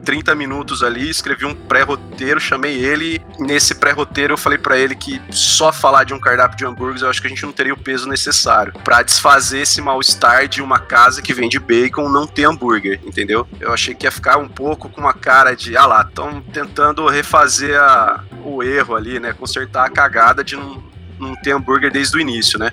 30 0.07 0.37
minutos 0.37 0.85
ali, 0.85 1.11
escrevi 1.11 1.45
um 1.45 1.53
pré-roteiro, 1.53 2.39
chamei 2.39 2.77
ele. 2.77 3.21
Nesse 3.41 3.75
pré-roteiro 3.75 4.35
eu 4.35 4.39
falei 4.39 4.57
para 4.57 4.79
ele 4.79 4.95
que 4.95 5.21
só 5.31 5.73
falar 5.73 6.05
de 6.05 6.15
um 6.15 6.21
cardápio 6.21 6.57
de 6.57 6.65
hambúrgueres 6.65 7.03
eu 7.03 7.11
acho 7.11 7.21
que 7.21 7.27
a 7.27 7.31
gente 7.31 7.45
não 7.45 7.53
teria 7.53 7.75
o 7.75 7.77
peso 7.77 8.09
necessário 8.09 8.73
para 8.85 9.03
desfazer 9.03 9.63
esse 9.63 9.83
mal-estar 9.83 10.47
de 10.47 10.63
uma 10.63 10.79
casa 10.79 11.21
que 11.21 11.35
vende 11.35 11.59
bacon 11.59 12.09
não 12.09 12.25
ter 12.25 12.45
hambúrguer, 12.45 13.01
entendeu? 13.05 13.49
Eu 13.59 13.73
achei 13.73 13.97
que 13.97 14.07
ia 14.07 14.11
ficar 14.13 14.39
um 14.39 14.49
pouco 14.49 14.89
com 14.89 15.01
uma 15.01 15.13
cara 15.13 15.57
de, 15.57 15.77
ah 15.77 15.87
lá, 15.87 16.03
estão 16.03 16.41
tentando 16.41 17.05
refazer 17.09 17.77
a, 17.77 18.23
o 18.45 18.63
erro 18.63 18.95
ali, 18.95 19.19
né? 19.19 19.33
Consertar 19.33 19.87
a 19.87 19.91
cagada 19.91 20.45
de 20.45 20.55
não, 20.55 20.85
não 21.19 21.35
ter 21.35 21.51
hambúrguer 21.51 21.91
desde 21.91 22.17
o 22.17 22.21
início, 22.21 22.61
né? 22.61 22.71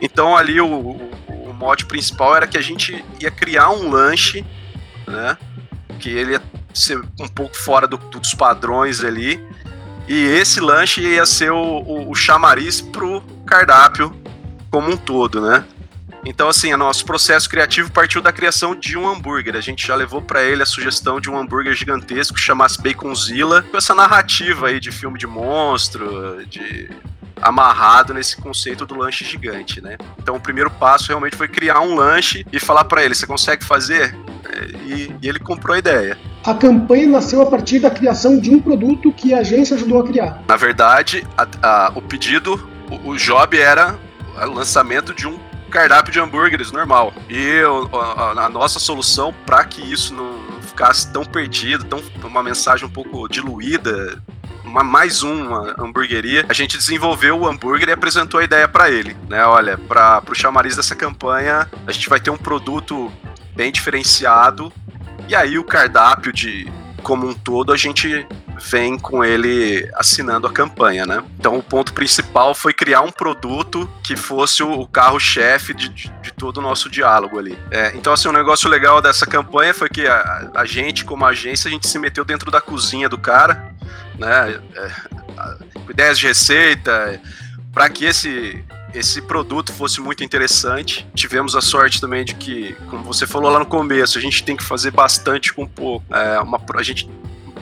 Então 0.00 0.36
ali 0.36 0.60
o, 0.60 0.66
o, 0.66 1.50
o 1.50 1.54
mote 1.54 1.86
principal 1.86 2.34
era 2.34 2.48
que 2.48 2.58
a 2.58 2.62
gente 2.62 3.04
ia 3.20 3.30
criar 3.30 3.70
um 3.70 3.88
lanche, 3.88 4.44
né? 5.06 5.36
Que 5.98 6.10
ele 6.10 6.32
ia 6.32 6.42
ser 6.74 6.98
um 7.18 7.28
pouco 7.28 7.56
fora 7.56 7.86
do, 7.86 7.96
dos 7.96 8.34
padrões 8.34 9.02
ali. 9.02 9.42
E 10.08 10.24
esse 10.24 10.60
lanche 10.60 11.00
ia 11.00 11.26
ser 11.26 11.50
o, 11.50 11.56
o, 11.56 12.10
o 12.10 12.14
chamariz 12.14 12.80
pro 12.80 13.22
cardápio 13.46 14.14
como 14.70 14.90
um 14.90 14.96
todo, 14.96 15.40
né? 15.40 15.64
Então, 16.26 16.48
assim, 16.48 16.72
o 16.74 16.76
nosso 16.76 17.04
processo 17.04 17.48
criativo 17.48 17.90
partiu 17.92 18.20
da 18.20 18.32
criação 18.32 18.74
de 18.74 18.98
um 18.98 19.08
hambúrguer. 19.08 19.54
A 19.54 19.60
gente 19.60 19.86
já 19.86 19.94
levou 19.94 20.20
para 20.20 20.42
ele 20.42 20.60
a 20.60 20.66
sugestão 20.66 21.20
de 21.20 21.30
um 21.30 21.38
hambúrguer 21.38 21.72
gigantesco 21.72 22.34
que 22.34 22.40
chamasse 22.40 22.82
Baconzilla, 22.82 23.62
com 23.62 23.76
essa 23.76 23.94
narrativa 23.94 24.66
aí 24.66 24.80
de 24.80 24.90
filme 24.90 25.18
de 25.18 25.26
monstro, 25.26 26.44
de 26.46 26.90
amarrado 27.40 28.12
nesse 28.12 28.36
conceito 28.36 28.84
do 28.84 28.96
lanche 28.96 29.24
gigante, 29.24 29.80
né? 29.80 29.96
Então, 30.18 30.34
o 30.34 30.40
primeiro 30.40 30.70
passo 30.70 31.08
realmente 31.08 31.36
foi 31.36 31.46
criar 31.46 31.80
um 31.80 31.94
lanche 31.94 32.44
e 32.52 32.58
falar 32.58 32.84
para 32.84 33.04
ele: 33.04 33.14
você 33.14 33.26
consegue 33.26 33.64
fazer? 33.64 34.12
E, 34.84 35.14
e 35.22 35.28
ele 35.28 35.38
comprou 35.38 35.74
a 35.74 35.78
ideia. 35.78 36.18
A 36.44 36.54
campanha 36.54 37.06
nasceu 37.06 37.42
a 37.42 37.46
partir 37.46 37.80
da 37.80 37.90
criação 37.90 38.38
de 38.38 38.50
um 38.50 38.60
produto 38.60 39.12
que 39.12 39.34
a 39.34 39.38
agência 39.38 39.76
ajudou 39.76 40.00
a 40.00 40.06
criar. 40.06 40.42
Na 40.48 40.56
verdade, 40.56 41.26
a, 41.36 41.46
a, 41.62 41.92
o 41.94 42.02
pedido, 42.02 42.68
o, 42.90 43.10
o 43.10 43.16
job 43.16 43.58
era 43.58 43.98
o 44.36 44.50
lançamento 44.52 45.14
de 45.14 45.26
um 45.26 45.38
cardápio 45.70 46.12
de 46.12 46.20
hambúrgueres 46.20 46.70
normal. 46.70 47.12
E 47.28 47.60
a, 47.92 48.44
a 48.44 48.48
nossa 48.48 48.78
solução 48.78 49.34
para 49.44 49.64
que 49.64 49.82
isso 49.82 50.14
não 50.14 50.60
ficasse 50.62 51.10
tão 51.12 51.24
perdido, 51.24 51.84
tão 51.84 52.02
uma 52.24 52.42
mensagem 52.42 52.86
um 52.86 52.90
pouco 52.90 53.28
diluída, 53.28 54.22
uma, 54.64 54.84
mais 54.84 55.22
uma 55.22 55.74
hamburgueria, 55.78 56.44
a 56.48 56.52
gente 56.52 56.76
desenvolveu 56.76 57.38
o 57.38 57.46
hambúrguer 57.46 57.88
e 57.88 57.92
apresentou 57.92 58.40
a 58.40 58.44
ideia 58.44 58.68
para 58.68 58.90
ele, 58.90 59.16
né? 59.28 59.44
Olha, 59.46 59.78
para 59.78 60.22
o 60.28 60.34
chamariz 60.34 60.76
dessa 60.76 60.94
campanha, 60.94 61.68
a 61.86 61.92
gente 61.92 62.08
vai 62.08 62.20
ter 62.20 62.30
um 62.30 62.36
produto 62.36 63.10
bem 63.56 63.72
diferenciado. 63.72 64.72
E 65.28 65.34
aí 65.34 65.58
o 65.58 65.64
cardápio 65.64 66.32
de 66.32 66.70
como 67.02 67.28
um 67.28 67.34
todo 67.34 67.72
a 67.72 67.76
gente 67.76 68.26
vem 68.70 68.98
com 68.98 69.24
ele 69.24 69.88
assinando 69.94 70.46
a 70.46 70.52
campanha, 70.52 71.06
né? 71.06 71.22
Então 71.38 71.58
o 71.58 71.62
ponto 71.62 71.92
principal 71.92 72.54
foi 72.54 72.72
criar 72.72 73.02
um 73.02 73.12
produto 73.12 73.88
que 74.02 74.16
fosse 74.16 74.62
o 74.62 74.86
carro-chefe 74.86 75.74
de, 75.74 75.88
de, 75.88 76.32
todo 76.36 76.58
o 76.58 76.60
nosso 76.60 76.88
diálogo 76.88 77.38
ali. 77.38 77.58
É, 77.70 77.92
então, 77.94 78.12
assim, 78.12 78.28
um 78.28 78.32
negócio 78.32 78.68
legal 78.68 79.00
dessa 79.00 79.26
campanha 79.26 79.72
foi 79.72 79.88
que 79.88 80.06
a, 80.06 80.50
a, 80.54 80.64
gente, 80.64 81.04
como 81.04 81.24
agência, 81.24 81.68
a 81.68 81.70
gente 81.70 81.86
se 81.88 81.98
meteu 81.98 82.24
dentro 82.24 82.50
da 82.50 82.60
cozinha 82.60 83.08
do 83.08 83.18
cara, 83.18 83.74
né? 84.18 84.60
É, 84.74 85.90
ideias 85.90 86.18
de 86.18 86.26
receita, 86.26 87.20
para 87.72 87.88
que 87.88 88.04
esse 88.04 88.64
esse 88.96 89.20
produto 89.20 89.72
fosse 89.72 90.00
muito 90.00 90.24
interessante. 90.24 91.06
Tivemos 91.14 91.54
a 91.54 91.60
sorte 91.60 92.00
também 92.00 92.24
de 92.24 92.34
que, 92.34 92.74
como 92.88 93.04
você 93.04 93.26
falou 93.26 93.50
lá 93.50 93.58
no 93.58 93.66
começo, 93.66 94.18
a 94.18 94.20
gente 94.20 94.42
tem 94.42 94.56
que 94.56 94.64
fazer 94.64 94.90
bastante 94.90 95.52
com 95.52 95.66
pouco. 95.66 96.04
É, 96.14 96.40
uma, 96.40 96.60
a 96.74 96.82
gente 96.82 97.08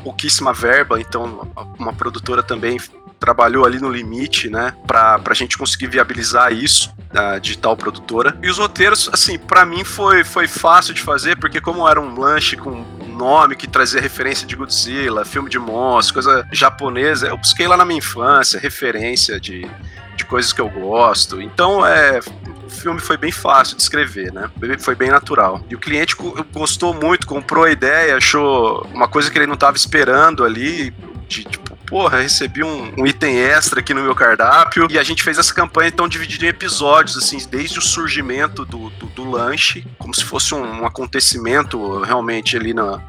pouquíssima 0.02 0.52
verba, 0.52 1.00
então 1.00 1.50
uma 1.78 1.92
produtora 1.92 2.42
também 2.42 2.78
trabalhou 3.18 3.64
ali 3.64 3.78
no 3.78 3.88
limite, 3.88 4.50
né, 4.50 4.74
para 4.86 5.18
a 5.24 5.34
gente 5.34 5.56
conseguir 5.56 5.86
viabilizar 5.86 6.52
isso, 6.52 6.94
a 7.10 7.38
digital 7.38 7.74
produtora. 7.74 8.36
E 8.42 8.50
os 8.50 8.58
roteiros, 8.58 9.08
assim, 9.10 9.38
para 9.38 9.64
mim 9.64 9.82
foi, 9.82 10.22
foi 10.22 10.46
fácil 10.46 10.92
de 10.92 11.00
fazer, 11.00 11.38
porque 11.38 11.58
como 11.58 11.88
era 11.88 11.98
um 11.98 12.18
lanche 12.20 12.54
com 12.54 12.84
nome 13.08 13.56
que 13.56 13.66
trazia 13.66 14.00
referência 14.00 14.46
de 14.46 14.54
Godzilla, 14.54 15.24
filme 15.24 15.48
de 15.48 15.58
monstros, 15.58 16.24
coisa 16.24 16.46
japonesa, 16.52 17.28
eu 17.28 17.38
busquei 17.38 17.66
lá 17.66 17.76
na 17.76 17.84
minha 17.84 17.98
infância 17.98 18.60
referência 18.60 19.40
de, 19.40 19.66
de 20.14 20.24
coisas 20.24 20.52
que 20.52 20.60
eu 20.60 20.68
gosto. 20.68 21.40
Então, 21.40 21.84
é, 21.86 22.20
o 22.66 22.70
filme 22.70 23.00
foi 23.00 23.16
bem 23.16 23.32
fácil 23.32 23.76
de 23.76 23.82
escrever, 23.82 24.32
né? 24.32 24.50
Foi 24.78 24.94
bem 24.94 25.10
natural. 25.10 25.64
E 25.68 25.74
o 25.74 25.78
cliente 25.78 26.16
gostou 26.52 26.94
muito, 26.94 27.26
comprou 27.26 27.64
a 27.64 27.70
ideia, 27.70 28.16
achou 28.16 28.86
uma 28.92 29.08
coisa 29.08 29.30
que 29.30 29.38
ele 29.38 29.46
não 29.46 29.54
estava 29.54 29.76
esperando 29.76 30.44
ali, 30.44 30.92
de 31.28 31.44
tipo, 31.44 31.76
porra, 31.86 32.20
recebi 32.20 32.62
um, 32.62 32.92
um, 32.98 33.06
item 33.06 33.38
extra 33.38 33.80
aqui 33.80 33.94
no 33.94 34.02
meu 34.02 34.14
cardápio. 34.14 34.86
E 34.90 34.98
a 34.98 35.02
gente 35.02 35.22
fez 35.22 35.38
essa 35.38 35.52
campanha 35.54 35.88
então 35.88 36.08
dividida 36.08 36.46
em 36.46 36.48
episódios, 36.48 37.16
assim, 37.16 37.38
desde 37.48 37.78
o 37.78 37.82
surgimento 37.82 38.64
do, 38.64 38.90
do, 38.90 39.06
do 39.06 39.30
lanche, 39.30 39.86
como 39.98 40.14
se 40.14 40.24
fosse 40.24 40.54
um, 40.54 40.82
um 40.82 40.86
acontecimento 40.86 42.00
realmente 42.00 42.56
ali 42.56 42.74
na, 42.74 43.00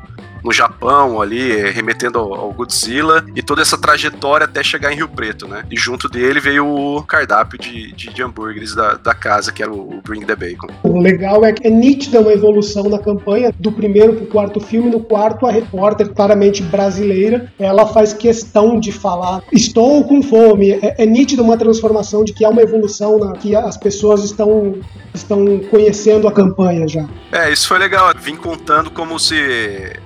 no 0.46 0.54
Japão 0.54 1.20
ali, 1.20 1.72
remetendo 1.72 2.20
ao, 2.20 2.34
ao, 2.36 2.54
Godzilla, 2.54 3.26
e 3.36 3.42
toda 3.42 3.64
essa 3.64 3.76
trajetória 3.80 4.46
até 4.46 4.64
chegar 4.64 4.94
em 4.94 4.96
Rio 4.98 5.10
Preto, 5.10 5.48
né? 5.48 5.66
E 5.72 5.76
junto 5.76 6.08
dele 6.08 6.40
veio 6.40 6.68
o 6.68 7.02
cardápio 7.02 7.58
de, 7.58 7.92
de, 7.94 8.14
de 8.14 8.22
hambúrgueres 8.22 8.76
da, 8.76 8.94
da 8.94 9.16
casa, 9.16 9.52
que 9.52 9.64
era 9.64 9.72
o, 9.72 10.00
Bring 10.06 10.24
the 10.24 10.36
Bacon. 10.36 10.68
O 10.84 11.00
legal 11.00 11.44
é 11.44 11.52
que 11.52 11.66
é 11.66 11.70
nítida 11.72 12.22
uma 12.22 12.32
evolução 12.32 12.84
na 12.84 13.00
campanha, 13.00 13.52
do 13.60 13.72
primeiro 13.72 14.14
pro 14.14 14.28
quarto 14.28 14.60
filme, 14.60 14.92
no 14.92 15.00
quarto 15.00 15.48
a 15.48 15.52
repórter, 15.52 16.14
claramente 16.14 16.62
brasileira, 16.62 17.52
ela 17.58 17.88
faz 17.88 18.14
questão 18.14 18.80
de 18.80 18.92
falar, 18.92 19.42
estou 19.52 20.04
com 20.04 20.22
fome, 20.22 20.74
é, 20.74 20.96
é 21.00 21.06
nítida 21.08 21.42
uma 21.42 21.58
transformação 21.58 22.24
de 22.24 22.34
que 22.34 22.46
há 22.46 22.50
uma 22.50 22.62
evolução, 22.62 23.18
na, 23.18 23.32
que 23.32 23.56
as 23.56 23.78
pessoas 23.78 24.24
estão, 24.24 24.76
estão 25.12 25.60
conhecendo 25.72 26.28
a 26.28 26.32
campanha 26.32 26.88
já. 26.88 27.08
É, 27.32 27.52
isso 27.52 27.68
foi 27.68 27.80
legal, 27.80 28.14
vim 28.22 28.36
contando 28.36 28.92
como 28.92 29.20
se 29.20 30.05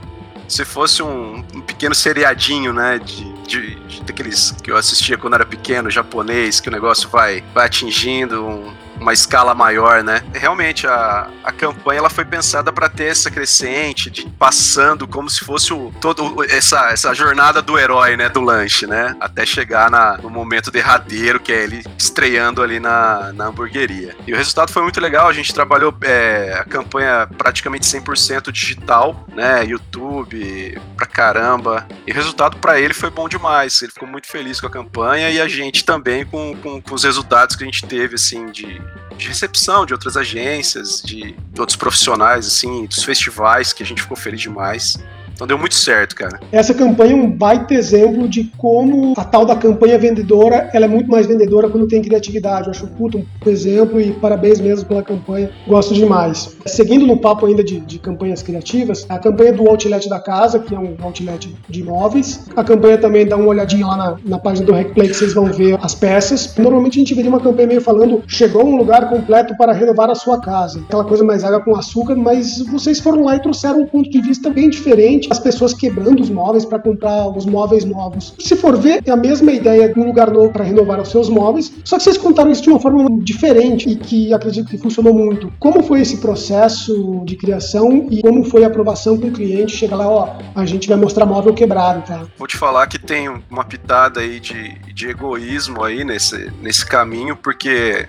se 0.49 0.65
fosse 0.65 1.03
um, 1.03 1.45
um 1.53 1.61
pequeno 1.61 1.93
seriadinho, 1.93 2.73
né? 2.73 2.99
De, 2.99 3.31
de, 3.43 3.75
de, 3.75 4.03
daqueles 4.03 4.51
que 4.63 4.71
eu 4.71 4.75
assistia 4.75 5.17
quando 5.17 5.35
era 5.35 5.45
pequeno, 5.45 5.89
japonês, 5.89 6.59
que 6.59 6.67
o 6.67 6.71
negócio 6.71 7.07
vai, 7.07 7.43
vai 7.53 7.67
atingindo 7.67 8.45
um, 8.45 8.73
uma 8.99 9.13
escala 9.13 9.53
maior, 9.55 10.03
né? 10.03 10.21
Realmente 10.33 10.85
a, 10.87 11.29
a 11.43 11.51
campanha 11.51 11.99
ela 11.99 12.09
foi 12.09 12.25
pensada 12.25 12.71
para 12.71 12.89
ter 12.89 13.05
essa 13.05 13.31
crescente, 13.31 14.09
de 14.09 14.29
passando 14.29 15.07
como 15.07 15.29
se 15.29 15.43
fosse 15.43 15.73
o, 15.73 15.91
todo 15.99 16.43
essa, 16.45 16.89
essa 16.89 17.13
jornada 17.13 17.61
do 17.61 17.77
herói, 17.77 18.15
né, 18.15 18.29
do 18.29 18.41
lanche, 18.41 18.85
né, 18.85 19.15
até 19.19 19.45
chegar 19.45 19.89
na, 19.89 20.17
no 20.17 20.29
momento 20.29 20.71
derradeiro 20.71 21.39
que 21.39 21.51
é 21.51 21.63
ele 21.63 21.83
estreando 21.97 22.61
ali 22.61 22.79
na, 22.79 23.31
na 23.33 23.45
hamburgueria. 23.47 24.15
E 24.27 24.33
o 24.33 24.35
resultado 24.35 24.71
foi 24.71 24.81
muito 24.81 24.99
legal. 24.99 25.27
A 25.27 25.33
gente 25.33 25.53
trabalhou 25.53 25.95
é, 26.01 26.57
a 26.59 26.63
campanha 26.63 27.27
praticamente 27.37 27.85
100% 27.85 28.51
digital, 28.51 29.25
né, 29.33 29.65
YouTube 29.65 30.79
pra 30.95 31.05
caramba. 31.05 31.87
E 32.05 32.11
o 32.11 32.15
resultado 32.15 32.57
para 32.57 32.79
ele 32.79 32.93
foi 32.93 33.09
bom 33.09 33.27
demais. 33.27 33.81
Ele 33.81 33.91
ficou 33.91 34.07
muito 34.07 34.27
feliz 34.27 34.59
com 34.59 34.67
a 34.67 34.71
campanha 34.71 35.29
e 35.29 35.39
a 35.39 35.47
gente 35.47 35.83
também 35.83 36.25
com, 36.25 36.55
com, 36.57 36.81
com 36.81 36.95
os 36.95 37.03
resultados 37.03 37.55
que 37.55 37.63
a 37.63 37.65
gente 37.65 37.85
teve 37.85 38.15
assim 38.15 38.47
de 38.47 38.81
de 39.17 39.27
recepção 39.27 39.85
de 39.85 39.93
outras 39.93 40.15
agências, 40.15 41.01
de, 41.03 41.33
de 41.33 41.59
outros 41.59 41.75
profissionais, 41.75 42.47
assim, 42.47 42.85
dos 42.85 43.03
festivais, 43.03 43.73
que 43.73 43.83
a 43.83 43.85
gente 43.85 44.01
ficou 44.01 44.15
feliz 44.15 44.41
demais. 44.41 44.97
Então 45.39 45.47
deu 45.47 45.57
muito 45.57 45.75
certo, 45.75 46.17
cara. 46.17 46.37
Essa 46.51 46.73
campanha 46.73 47.13
é 47.13 47.15
um 47.15 47.31
baita 47.31 47.73
exemplo 47.73 48.27
de 48.27 48.51
como 48.57 49.13
a 49.15 49.23
tal 49.23 49.45
da 49.45 49.55
campanha 49.55 49.97
vendedora, 49.97 50.69
ela 50.73 50.83
é 50.83 50.87
muito 50.89 51.09
mais 51.09 51.27
vendedora 51.27 51.69
quando 51.69 51.87
tem 51.87 52.01
criatividade. 52.01 52.65
Eu 52.65 52.71
acho 52.71 52.85
puto 52.87 53.19
um 53.19 53.49
exemplo 53.49 54.01
e 54.01 54.11
parabéns 54.11 54.59
mesmo 54.59 54.85
pela 54.85 55.01
campanha. 55.01 55.49
Gosto 55.65 55.93
demais. 55.93 56.57
Seguindo 56.65 57.07
no 57.07 57.15
papo 57.15 57.45
ainda 57.45 57.63
de, 57.63 57.79
de 57.79 57.99
campanhas 57.99 58.43
criativas, 58.43 59.05
a 59.07 59.17
campanha 59.17 59.53
do 59.53 59.65
Outlet 59.65 60.09
da 60.09 60.19
Casa, 60.19 60.59
que 60.59 60.75
é 60.75 60.77
um 60.77 60.97
outlet 61.01 61.55
de 61.69 61.79
imóveis. 61.79 62.45
A 62.53 62.63
campanha 62.65 62.97
também 62.97 63.25
dá 63.25 63.37
uma 63.37 63.47
olhadinha 63.47 63.87
lá 63.87 63.95
na, 63.95 64.17
na 64.25 64.39
página 64.39 64.65
do 64.65 64.73
Recplay 64.73 65.07
que 65.07 65.13
vocês 65.13 65.33
vão 65.33 65.45
ver 65.45 65.79
as 65.81 65.95
peças. 65.95 66.53
Normalmente 66.57 66.97
a 66.97 66.99
gente 66.99 67.15
veria 67.15 67.29
uma 67.29 67.39
campanha 67.39 67.69
meio 67.69 67.81
falando 67.81 68.21
chegou 68.27 68.65
um 68.65 68.75
lugar 68.75 69.07
completo 69.07 69.55
para 69.55 69.71
renovar 69.71 70.09
a 70.09 70.15
sua 70.15 70.41
casa. 70.41 70.81
Aquela 70.89 71.05
coisa 71.05 71.23
mais 71.23 71.45
água 71.45 71.61
com 71.61 71.77
açúcar, 71.77 72.17
mas 72.17 72.59
vocês 72.63 72.99
foram 72.99 73.23
lá 73.23 73.37
e 73.37 73.41
trouxeram 73.41 73.79
um 73.79 73.87
ponto 73.87 74.09
de 74.09 74.19
vista 74.21 74.49
bem 74.49 74.69
diferente 74.69 75.28
as 75.29 75.39
pessoas 75.39 75.73
quebrando 75.73 76.21
os 76.21 76.29
móveis 76.29 76.65
para 76.65 76.79
comprar 76.79 77.27
os 77.29 77.45
móveis 77.45 77.85
novos. 77.85 78.33
Se 78.39 78.55
for 78.55 78.77
ver, 78.77 79.01
é 79.05 79.11
a 79.11 79.15
mesma 79.17 79.51
ideia 79.51 79.93
de 79.93 79.99
um 79.99 80.05
lugar 80.05 80.31
novo 80.31 80.51
para 80.51 80.63
renovar 80.63 80.99
os 80.99 81.09
seus 81.09 81.29
móveis, 81.29 81.71
só 81.83 81.97
que 81.97 82.03
vocês 82.03 82.17
contaram 82.17 82.51
isso 82.51 82.61
de 82.61 82.69
uma 82.69 82.79
forma 82.79 83.07
diferente 83.21 83.89
e 83.89 83.95
que 83.95 84.33
acredito 84.33 84.69
que 84.69 84.77
funcionou 84.77 85.13
muito. 85.13 85.51
Como 85.59 85.83
foi 85.83 86.01
esse 86.01 86.17
processo 86.17 87.23
de 87.25 87.35
criação 87.35 88.07
e 88.09 88.21
como 88.21 88.43
foi 88.43 88.63
a 88.63 88.67
aprovação 88.67 89.17
com 89.17 89.27
o 89.27 89.31
cliente? 89.31 89.75
Chega 89.75 89.95
lá, 89.95 90.07
ó, 90.07 90.29
a 90.55 90.65
gente 90.65 90.87
vai 90.87 90.97
mostrar 90.97 91.25
móvel 91.25 91.53
quebrado, 91.53 92.01
tá? 92.05 92.25
Vou 92.37 92.47
te 92.47 92.57
falar 92.57 92.87
que 92.87 92.99
tem 92.99 93.29
uma 93.49 93.63
pitada 93.63 94.19
aí 94.19 94.39
de, 94.39 94.75
de 94.93 95.07
egoísmo 95.07 95.83
aí 95.83 96.03
nesse, 96.03 96.51
nesse 96.61 96.85
caminho, 96.85 97.35
porque 97.35 98.07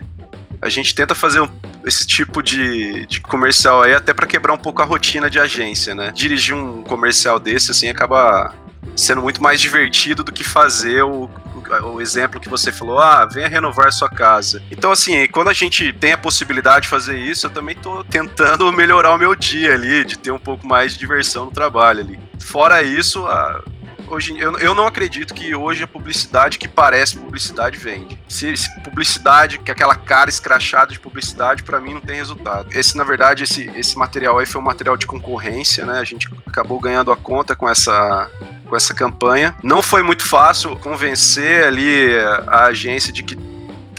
a 0.63 0.69
gente 0.69 0.95
tenta 0.95 1.15
fazer 1.15 1.41
um, 1.41 1.49
esse 1.85 2.07
tipo 2.07 2.43
de, 2.43 3.07
de 3.07 3.21
comercial 3.21 3.83
aí 3.83 3.95
até 3.95 4.13
para 4.13 4.27
quebrar 4.27 4.53
um 4.53 4.59
pouco 4.59 4.83
a 4.83 4.85
rotina 4.85 5.31
de 5.31 5.39
agência, 5.39 5.95
né? 5.95 6.13
Dirigir 6.15 6.55
um 6.55 6.83
comercial 6.83 7.41
desse, 7.41 7.71
assim, 7.71 7.89
acaba 7.89 8.55
sendo 8.97 9.23
muito 9.23 9.43
mais 9.43 9.61
divertido 9.61 10.23
do 10.23 10.33
que 10.33 10.45
fazer 10.45 11.03
o, 11.03 11.31
o 11.85 12.01
exemplo 12.01 12.41
que 12.41 12.49
você 12.49 12.73
falou, 12.73 12.99
ah, 12.99 13.25
venha 13.25 13.49
renovar 13.49 13.93
sua 13.93 14.09
casa. 14.09 14.63
Então, 14.71 14.91
assim, 14.91 15.27
quando 15.29 15.49
a 15.49 15.53
gente 15.53 15.93
tem 15.93 16.13
a 16.13 16.19
possibilidade 16.19 16.83
de 16.83 16.89
fazer 16.89 17.19
isso, 17.19 17.47
eu 17.47 17.51
também 17.51 17.75
tô 17.75 18.05
tentando 18.05 18.71
melhorar 18.73 19.15
o 19.15 19.19
meu 19.19 19.35
dia 19.35 19.75
ali, 19.75 20.05
de 20.05 20.19
ter 20.19 20.31
um 20.31 20.39
pouco 20.39 20.67
mais 20.67 20.93
de 20.93 20.99
diversão 20.99 21.47
no 21.47 21.51
trabalho 21.51 22.01
ali. 22.01 22.19
Fora 22.39 22.83
isso, 22.83 23.27
a 23.27 23.63
hoje 24.11 24.39
eu, 24.39 24.59
eu 24.59 24.75
não 24.75 24.87
acredito 24.87 25.33
que 25.33 25.55
hoje 25.55 25.83
a 25.83 25.87
publicidade 25.87 26.59
que 26.59 26.69
parece 26.69 27.17
publicidade 27.17 27.79
vende. 27.79 28.19
Se, 28.29 28.57
se 28.57 28.81
publicidade, 28.81 29.59
que 29.59 29.71
aquela 29.71 29.95
cara 29.95 30.29
escrachada 30.29 30.93
de 30.93 31.01
publicidade, 31.01 31.63
para 31.63 31.81
mim 31.81 31.95
não 31.95 32.01
tem 32.01 32.17
resultado. 32.17 32.69
Esse, 32.73 32.97
na 32.97 33.05
verdade, 33.05 33.45
esse, 33.45 33.71
esse 33.75 33.97
material 33.97 34.39
aí 34.39 34.47
foi 34.47 34.61
um 34.61 34.65
material 34.65 34.97
de 34.97 35.07
concorrência, 35.07 35.87
né? 35.87 35.99
A 35.99 36.05
gente 36.05 36.29
acabou 36.47 36.81
ganhando 36.81 37.13
a 37.13 37.17
conta 37.17 37.55
com 37.55 37.69
essa 37.69 38.31
com 38.69 38.77
essa 38.77 38.95
campanha. 38.95 39.55
Não 39.65 39.83
foi 39.83 40.01
muito 40.03 40.23
fácil 40.25 40.77
convencer 40.77 41.65
ali 41.65 42.09
a 42.47 42.67
agência 42.67 43.13
de 43.13 43.25
que 43.25 43.37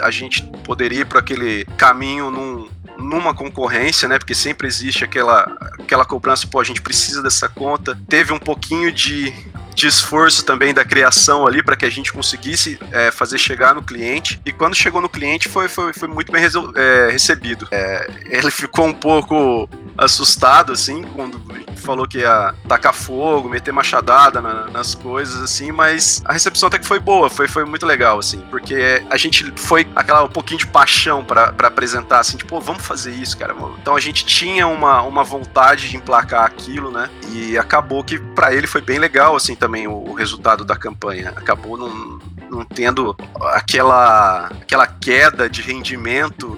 a 0.01 0.09
gente 0.09 0.41
poderia 0.63 1.01
ir 1.01 1.05
para 1.05 1.19
aquele 1.19 1.65
caminho 1.77 2.31
num, 2.31 2.69
numa 2.97 3.33
concorrência, 3.33 4.07
né? 4.07 4.17
Porque 4.17 4.33
sempre 4.33 4.67
existe 4.67 5.03
aquela, 5.03 5.43
aquela 5.79 6.05
cobrança, 6.05 6.47
pô, 6.47 6.59
a 6.59 6.63
gente 6.63 6.81
precisa 6.81 7.21
dessa 7.21 7.49
conta. 7.49 7.99
Teve 8.07 8.31
um 8.31 8.39
pouquinho 8.39 8.91
de 8.91 9.33
de 9.81 9.87
esforço 9.87 10.45
também 10.45 10.73
da 10.75 10.85
criação 10.85 11.47
ali 11.47 11.63
para 11.63 11.75
que 11.75 11.85
a 11.85 11.89
gente 11.89 12.13
conseguisse 12.13 12.79
é, 12.91 13.09
fazer 13.09 13.39
chegar 13.39 13.73
no 13.73 13.81
cliente. 13.81 14.39
E 14.45 14.51
quando 14.51 14.75
chegou 14.75 15.01
no 15.01 15.09
cliente 15.09 15.49
foi, 15.49 15.67
foi, 15.67 15.91
foi 15.91 16.07
muito 16.07 16.31
bem 16.31 16.43
é, 16.43 17.09
recebido. 17.11 17.67
É, 17.71 18.07
ele 18.25 18.51
ficou 18.51 18.85
um 18.85 18.93
pouco 18.93 19.67
assustado, 19.97 20.71
assim, 20.71 21.03
quando 21.15 21.41
falou 21.81 22.07
que 22.07 22.19
ia 22.19 22.53
tacar 22.67 22.93
fogo, 22.93 23.49
meter 23.49 23.71
machadada 23.71 24.39
na, 24.39 24.67
nas 24.67 24.95
coisas, 24.95 25.41
assim, 25.41 25.71
mas 25.71 26.21
a 26.25 26.33
recepção 26.33 26.67
até 26.67 26.77
que 26.77 26.85
foi 26.85 26.99
boa, 26.99 27.29
foi, 27.29 27.47
foi 27.47 27.65
muito 27.65 27.85
legal, 27.85 28.19
assim, 28.19 28.39
porque 28.49 29.03
a 29.09 29.17
gente 29.17 29.51
foi 29.55 29.87
aquela 29.95 30.23
um 30.23 30.29
pouquinho 30.29 30.59
de 30.59 30.67
paixão 30.67 31.23
para 31.23 31.53
apresentar, 31.67 32.19
assim, 32.19 32.37
tipo, 32.37 32.59
vamos 32.59 32.85
fazer 32.85 33.11
isso, 33.11 33.37
cara. 33.37 33.55
Então 33.81 33.95
a 33.95 33.99
gente 33.99 34.25
tinha 34.25 34.67
uma, 34.67 35.01
uma 35.01 35.23
vontade 35.23 35.89
de 35.89 35.97
emplacar 35.97 36.45
aquilo, 36.45 36.91
né? 36.91 37.09
E 37.31 37.57
acabou 37.57 38.03
que 38.03 38.19
para 38.19 38.53
ele 38.53 38.67
foi 38.67 38.81
bem 38.81 38.99
legal, 38.99 39.35
assim, 39.35 39.55
também 39.55 39.70
o, 39.87 40.09
o 40.09 40.13
resultado 40.13 40.63
da 40.63 40.75
campanha. 40.75 41.29
Acabou 41.35 41.77
não, 41.77 42.19
não 42.49 42.65
tendo 42.65 43.15
aquela, 43.53 44.47
aquela 44.47 44.87
queda 44.87 45.49
de 45.49 45.61
rendimento 45.61 46.57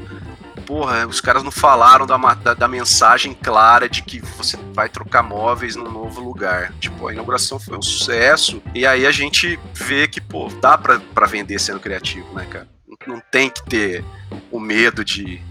porra, 0.63 1.05
os 1.05 1.21
caras 1.21 1.43
não 1.43 1.51
falaram 1.51 2.05
da, 2.07 2.17
da, 2.35 2.53
da, 2.53 2.67
mensagem 2.67 3.33
clara 3.33 3.87
de 3.89 4.01
que 4.01 4.19
você 4.19 4.57
vai 4.73 4.89
trocar 4.89 5.21
móveis 5.21 5.75
num 5.75 5.91
novo 5.91 6.21
lugar. 6.21 6.73
Tipo, 6.79 7.07
a 7.07 7.13
inauguração 7.13 7.59
foi 7.59 7.77
um 7.77 7.81
sucesso, 7.81 8.61
e 8.73 8.85
aí 8.85 9.05
a 9.05 9.11
gente 9.11 9.59
vê 9.73 10.07
que, 10.07 10.21
pô, 10.21 10.47
dá 10.61 10.77
pra, 10.77 10.99
pra 11.13 11.27
vender 11.27 11.59
sendo 11.59 11.79
criativo, 11.79 12.33
né, 12.33 12.47
cara? 12.49 12.67
Não 13.05 13.19
tem 13.19 13.49
que 13.49 13.63
ter 13.63 14.05
o 14.49 14.59
medo 14.59 15.03
de, 15.03 15.41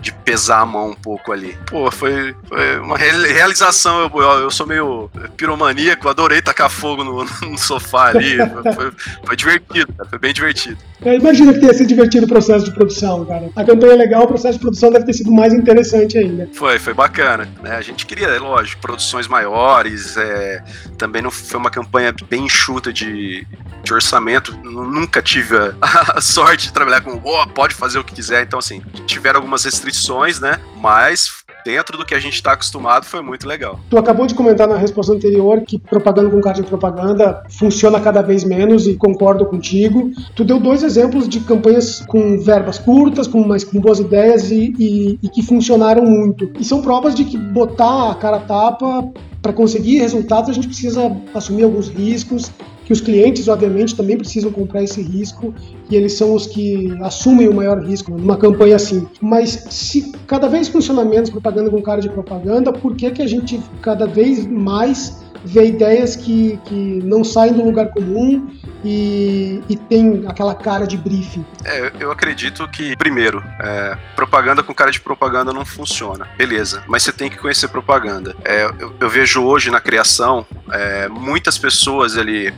de 0.00 0.12
pesar 0.12 0.60
a 0.60 0.66
mão 0.66 0.90
um 0.90 0.94
pouco 0.94 1.30
ali. 1.32 1.56
Pô, 1.66 1.90
foi, 1.90 2.34
foi 2.48 2.78
uma 2.78 2.96
realização. 2.96 4.00
Eu, 4.00 4.20
eu, 4.40 4.50
sou 4.50 4.66
meio 4.66 5.10
piromaníaco, 5.36 6.08
adorei 6.08 6.40
tacar 6.40 6.70
fogo 6.70 7.04
no, 7.04 7.24
no 7.48 7.58
sofá 7.58 8.08
ali. 8.08 8.38
Foi, 8.74 8.92
foi, 9.24 9.36
divertido, 9.36 9.92
cara, 9.92 10.08
foi 10.08 10.18
bem 10.18 10.32
divertido. 10.32 10.78
Imagina 11.04 11.52
que 11.52 11.60
tenha 11.60 11.72
sido 11.74 11.88
divertido 11.88 12.26
o 12.26 12.28
processo 12.28 12.64
de 12.64 12.72
produção, 12.72 13.24
cara. 13.24 13.50
A 13.56 13.64
campanha 13.64 13.92
é 13.92 13.96
legal, 13.96 14.24
o 14.24 14.28
processo 14.28 14.54
de 14.54 14.60
produção 14.60 14.90
deve 14.90 15.06
ter 15.06 15.14
sido 15.14 15.30
mais 15.30 15.52
interessante 15.52 16.18
ainda. 16.18 16.48
Foi, 16.54 16.78
foi 16.78 16.92
bacana. 16.92 17.48
Né? 17.62 17.74
A 17.74 17.80
gente 17.80 18.06
queria, 18.06 18.26
é 18.26 18.38
lógico, 18.38 18.80
produções 18.80 19.26
maiores. 19.26 20.16
É, 20.16 20.62
também 20.98 21.22
não 21.22 21.30
foi 21.30 21.58
uma 21.58 21.70
campanha 21.70 22.14
bem 22.28 22.44
enxuta 22.44 22.92
de, 22.92 23.46
de 23.82 23.94
orçamento. 23.94 24.56
Nunca 24.62 25.22
tive 25.22 25.56
a, 25.56 25.74
a 26.16 26.20
sorte 26.20 26.66
de 26.66 26.72
trabalhar 26.72 27.00
com, 27.00 27.20
oh, 27.22 27.46
pode 27.48 27.74
fazer 27.74 27.98
o 27.98 28.04
que 28.04 28.14
quiser. 28.14 28.42
Então, 28.42 28.58
assim, 28.58 28.82
tiveram 29.06 29.38
algumas 29.38 29.64
restrições 29.64 29.89
restrições, 29.90 30.40
né? 30.40 30.58
Mas 30.80 31.40
dentro 31.64 31.98
do 31.98 32.06
que 32.06 32.14
a 32.14 32.18
gente 32.18 32.34
está 32.34 32.52
acostumado, 32.52 33.04
foi 33.04 33.20
muito 33.20 33.46
legal. 33.46 33.78
Tu 33.90 33.98
acabou 33.98 34.26
de 34.26 34.34
comentar 34.34 34.66
na 34.66 34.76
resposta 34.76 35.12
anterior 35.12 35.60
que 35.62 35.78
propaganda 35.78 36.30
com 36.30 36.40
card 36.40 36.62
de 36.62 36.66
propaganda 36.66 37.44
funciona 37.50 38.00
cada 38.00 38.22
vez 38.22 38.44
menos 38.44 38.86
e 38.86 38.94
concordo 38.94 39.44
contigo. 39.44 40.10
Tu 40.34 40.44
deu 40.44 40.58
dois 40.58 40.82
exemplos 40.82 41.28
de 41.28 41.40
campanhas 41.40 42.00
com 42.06 42.40
verbas 42.40 42.78
curtas, 42.78 43.26
com, 43.26 43.46
mas 43.46 43.64
com 43.64 43.78
boas 43.78 43.98
ideias 43.98 44.50
e, 44.50 44.74
e, 44.78 45.18
e 45.22 45.28
que 45.28 45.42
funcionaram 45.42 46.04
muito. 46.04 46.50
E 46.58 46.64
são 46.64 46.80
provas 46.80 47.14
de 47.14 47.24
que 47.24 47.36
botar 47.36 48.12
a 48.12 48.14
cara 48.14 48.36
a 48.38 48.40
tapa 48.40 49.12
para 49.42 49.52
conseguir 49.52 49.98
resultados 49.98 50.50
a 50.50 50.52
gente 50.52 50.68
precisa 50.68 51.14
assumir 51.34 51.64
alguns 51.64 51.88
riscos 51.88 52.50
que 52.84 52.92
os 52.92 53.00
clientes, 53.00 53.46
obviamente, 53.46 53.94
também 53.94 54.16
precisam 54.16 54.50
comprar 54.50 54.82
esse 54.82 55.00
risco 55.00 55.54
e 55.90 55.96
eles 55.96 56.14
são 56.14 56.34
os 56.34 56.46
que 56.46 56.96
assumem 57.02 57.48
o 57.48 57.54
maior 57.54 57.82
risco 57.82 58.12
numa 58.12 58.36
campanha 58.36 58.76
assim. 58.76 59.06
Mas 59.20 59.66
se 59.70 60.12
cada 60.26 60.48
vez 60.48 60.68
funciona 60.68 61.04
menos 61.04 61.30
propaganda 61.30 61.70
com 61.70 61.82
cara 61.82 62.00
de 62.00 62.08
propaganda, 62.08 62.72
por 62.72 62.94
que, 62.94 63.10
que 63.10 63.22
a 63.22 63.26
gente 63.26 63.60
cada 63.82 64.06
vez 64.06 64.46
mais 64.46 65.20
vê 65.44 65.66
ideias 65.66 66.16
que, 66.16 66.58
que 66.64 67.00
não 67.02 67.24
saem 67.24 67.52
do 67.52 67.64
lugar 67.64 67.88
comum 67.88 68.48
e, 68.84 69.62
e 69.68 69.76
tem 69.76 70.24
aquela 70.26 70.54
cara 70.54 70.86
de 70.86 70.96
briefing. 70.96 71.44
É, 71.64 71.92
eu 71.98 72.10
acredito 72.10 72.66
que, 72.68 72.96
primeiro, 72.96 73.42
é, 73.60 73.96
propaganda 74.16 74.62
com 74.62 74.74
cara 74.74 74.90
de 74.90 75.00
propaganda 75.00 75.52
não 75.52 75.64
funciona. 75.64 76.28
Beleza, 76.36 76.82
mas 76.86 77.02
você 77.02 77.12
tem 77.12 77.30
que 77.30 77.36
conhecer 77.36 77.68
propaganda. 77.68 78.34
É, 78.44 78.64
eu, 78.64 78.94
eu, 79.00 79.08
vejo 79.08 79.42
hoje 79.42 79.70
na 79.70 79.80
criação 79.80 80.46
é, 80.72 81.08
muitas 81.08 81.58
pessoas 81.58 82.16
ali. 82.16 82.52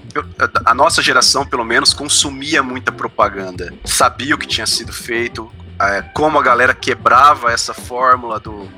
A 0.64 0.74
nossa 0.74 1.02
geração, 1.02 1.44
pelo 1.44 1.64
menos, 1.64 1.92
consumia 1.92 2.62
muita 2.62 2.92
propaganda. 2.92 3.21
Sabia 3.84 4.34
o 4.34 4.38
que 4.38 4.46
tinha 4.46 4.66
sido 4.66 4.92
feito, 4.92 5.50
é, 5.80 6.02
como 6.14 6.38
a 6.38 6.42
galera 6.42 6.74
quebrava 6.74 7.52
essa 7.52 7.74
fórmula 7.74 8.38
do, 8.38 8.68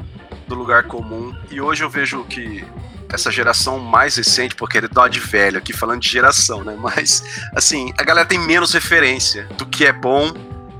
do 0.47 0.55
lugar 0.55 0.85
comum. 0.85 1.35
E 1.51 1.61
hoje 1.61 1.83
eu 1.85 1.91
vejo 1.91 2.25
que 2.25 2.65
essa 3.09 3.31
geração 3.31 3.79
mais 3.79 4.17
recente, 4.17 4.55
porque 4.55 4.79
ele 4.79 4.89
dá 4.89 5.09
de 5.09 5.21
velho 5.21 5.59
aqui 5.59 5.73
falando 5.73 6.01
de 6.01 6.09
geração, 6.09 6.65
né? 6.65 6.77
Mas, 6.81 7.23
assim, 7.55 7.93
a 7.99 8.03
galera 8.03 8.27
tem 8.27 8.39
menos 8.39 8.73
referência 8.73 9.47
do 9.57 9.67
que 9.67 9.85
é 9.85 9.93
bom 9.93 10.33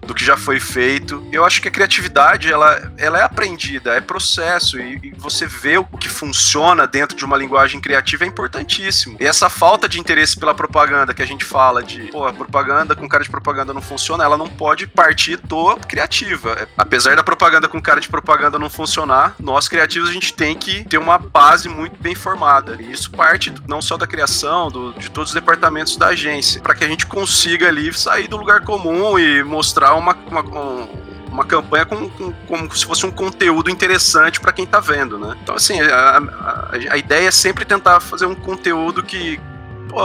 do 0.04 0.14
que 0.14 0.25
já 0.25 0.37
foi 0.37 0.61
feito. 0.61 1.26
Eu 1.32 1.44
acho 1.44 1.61
que 1.61 1.68
a 1.68 1.70
criatividade 1.70 2.52
ela, 2.52 2.92
ela 2.96 3.18
é 3.18 3.23
aprendida, 3.23 3.94
é 3.94 4.00
processo 4.00 4.78
e, 4.78 5.00
e, 5.02 5.14
você 5.16 5.46
vê 5.46 5.78
o 5.78 5.84
que 5.84 6.08
funciona 6.08 6.87
dentro 6.87 7.16
de 7.16 7.25
uma 7.25 7.37
linguagem 7.37 7.80
criativa 7.80 8.25
é 8.25 8.26
importantíssimo. 8.26 9.16
E 9.18 9.26
essa 9.26 9.49
falta 9.49 9.88
de 9.88 9.99
interesse 9.99 10.38
pela 10.38 10.54
propaganda 10.54 11.14
que 11.14 11.23
a 11.23 11.26
gente 11.26 11.44
fala 11.44 11.82
de, 11.82 12.04
pô, 12.04 12.26
a 12.26 12.32
propaganda 12.32 12.94
com 12.94 13.08
cara 13.08 13.25
de 13.25 13.30
propaganda 13.30 13.73
não 13.73 13.80
funciona, 13.80 14.25
ela 14.25 14.37
não 14.37 14.49
pode 14.49 14.87
partir 14.87 15.37
do 15.38 15.76
criativa. 15.76 16.52
É, 16.52 16.68
apesar 16.76 17.16
da 17.16 17.23
propaganda 17.23 17.68
com 17.68 17.80
cara 17.80 18.00
de 18.00 18.08
propaganda 18.08 18.58
não 18.58 18.68
funcionar, 18.68 19.34
nós 19.38 19.68
criativos 19.68 20.11
a 20.11 20.12
gente 20.12 20.34
tem 20.34 20.54
que 20.56 20.84
ter 20.84 20.99
uma 20.99 21.18
base 21.18 21.68
muito 21.68 21.96
bem 22.00 22.14
formada. 22.14 22.76
E 22.80 22.92
isso 22.92 23.11
parte 23.11 23.52
não 23.66 23.80
só 23.80 23.96
da 23.96 24.06
criação, 24.06 24.68
do, 24.70 24.92
de 24.94 25.11
todos 25.11 25.30
os 25.30 25.34
departamentos 25.34 25.96
da 25.96 26.09
agência, 26.09 26.61
para 26.61 26.74
que 26.74 26.85
a 26.85 26.88
gente 26.88 27.07
consiga 27.07 27.68
ali 27.68 27.92
sair 27.92 28.28
do 28.28 28.37
lugar 28.37 28.62
comum 28.62 29.18
e 29.18 29.42
mostrar 29.42 29.93
uma, 29.94 30.16
uma, 30.30 30.88
uma 31.30 31.44
campanha 31.44 31.85
com, 31.85 32.09
com, 32.09 32.33
como 32.46 32.76
se 32.76 32.85
fosse 32.85 33.04
um 33.04 33.11
conteúdo 33.11 33.70
interessante 33.70 34.40
para 34.40 34.52
quem 34.52 34.64
está 34.64 34.80
vendo, 34.80 35.18
né? 35.18 35.37
Então, 35.42 35.54
assim, 35.54 35.80
a, 35.80 36.18
a, 36.18 36.70
a, 36.90 36.96
ideia 36.96 37.28
é 37.28 37.30
sempre 37.30 37.64
tentar 37.64 38.00
fazer 38.00 38.26
um 38.26 38.35
conteúdo 38.35 39.02
que, 39.02 39.40
pô, 39.88 40.00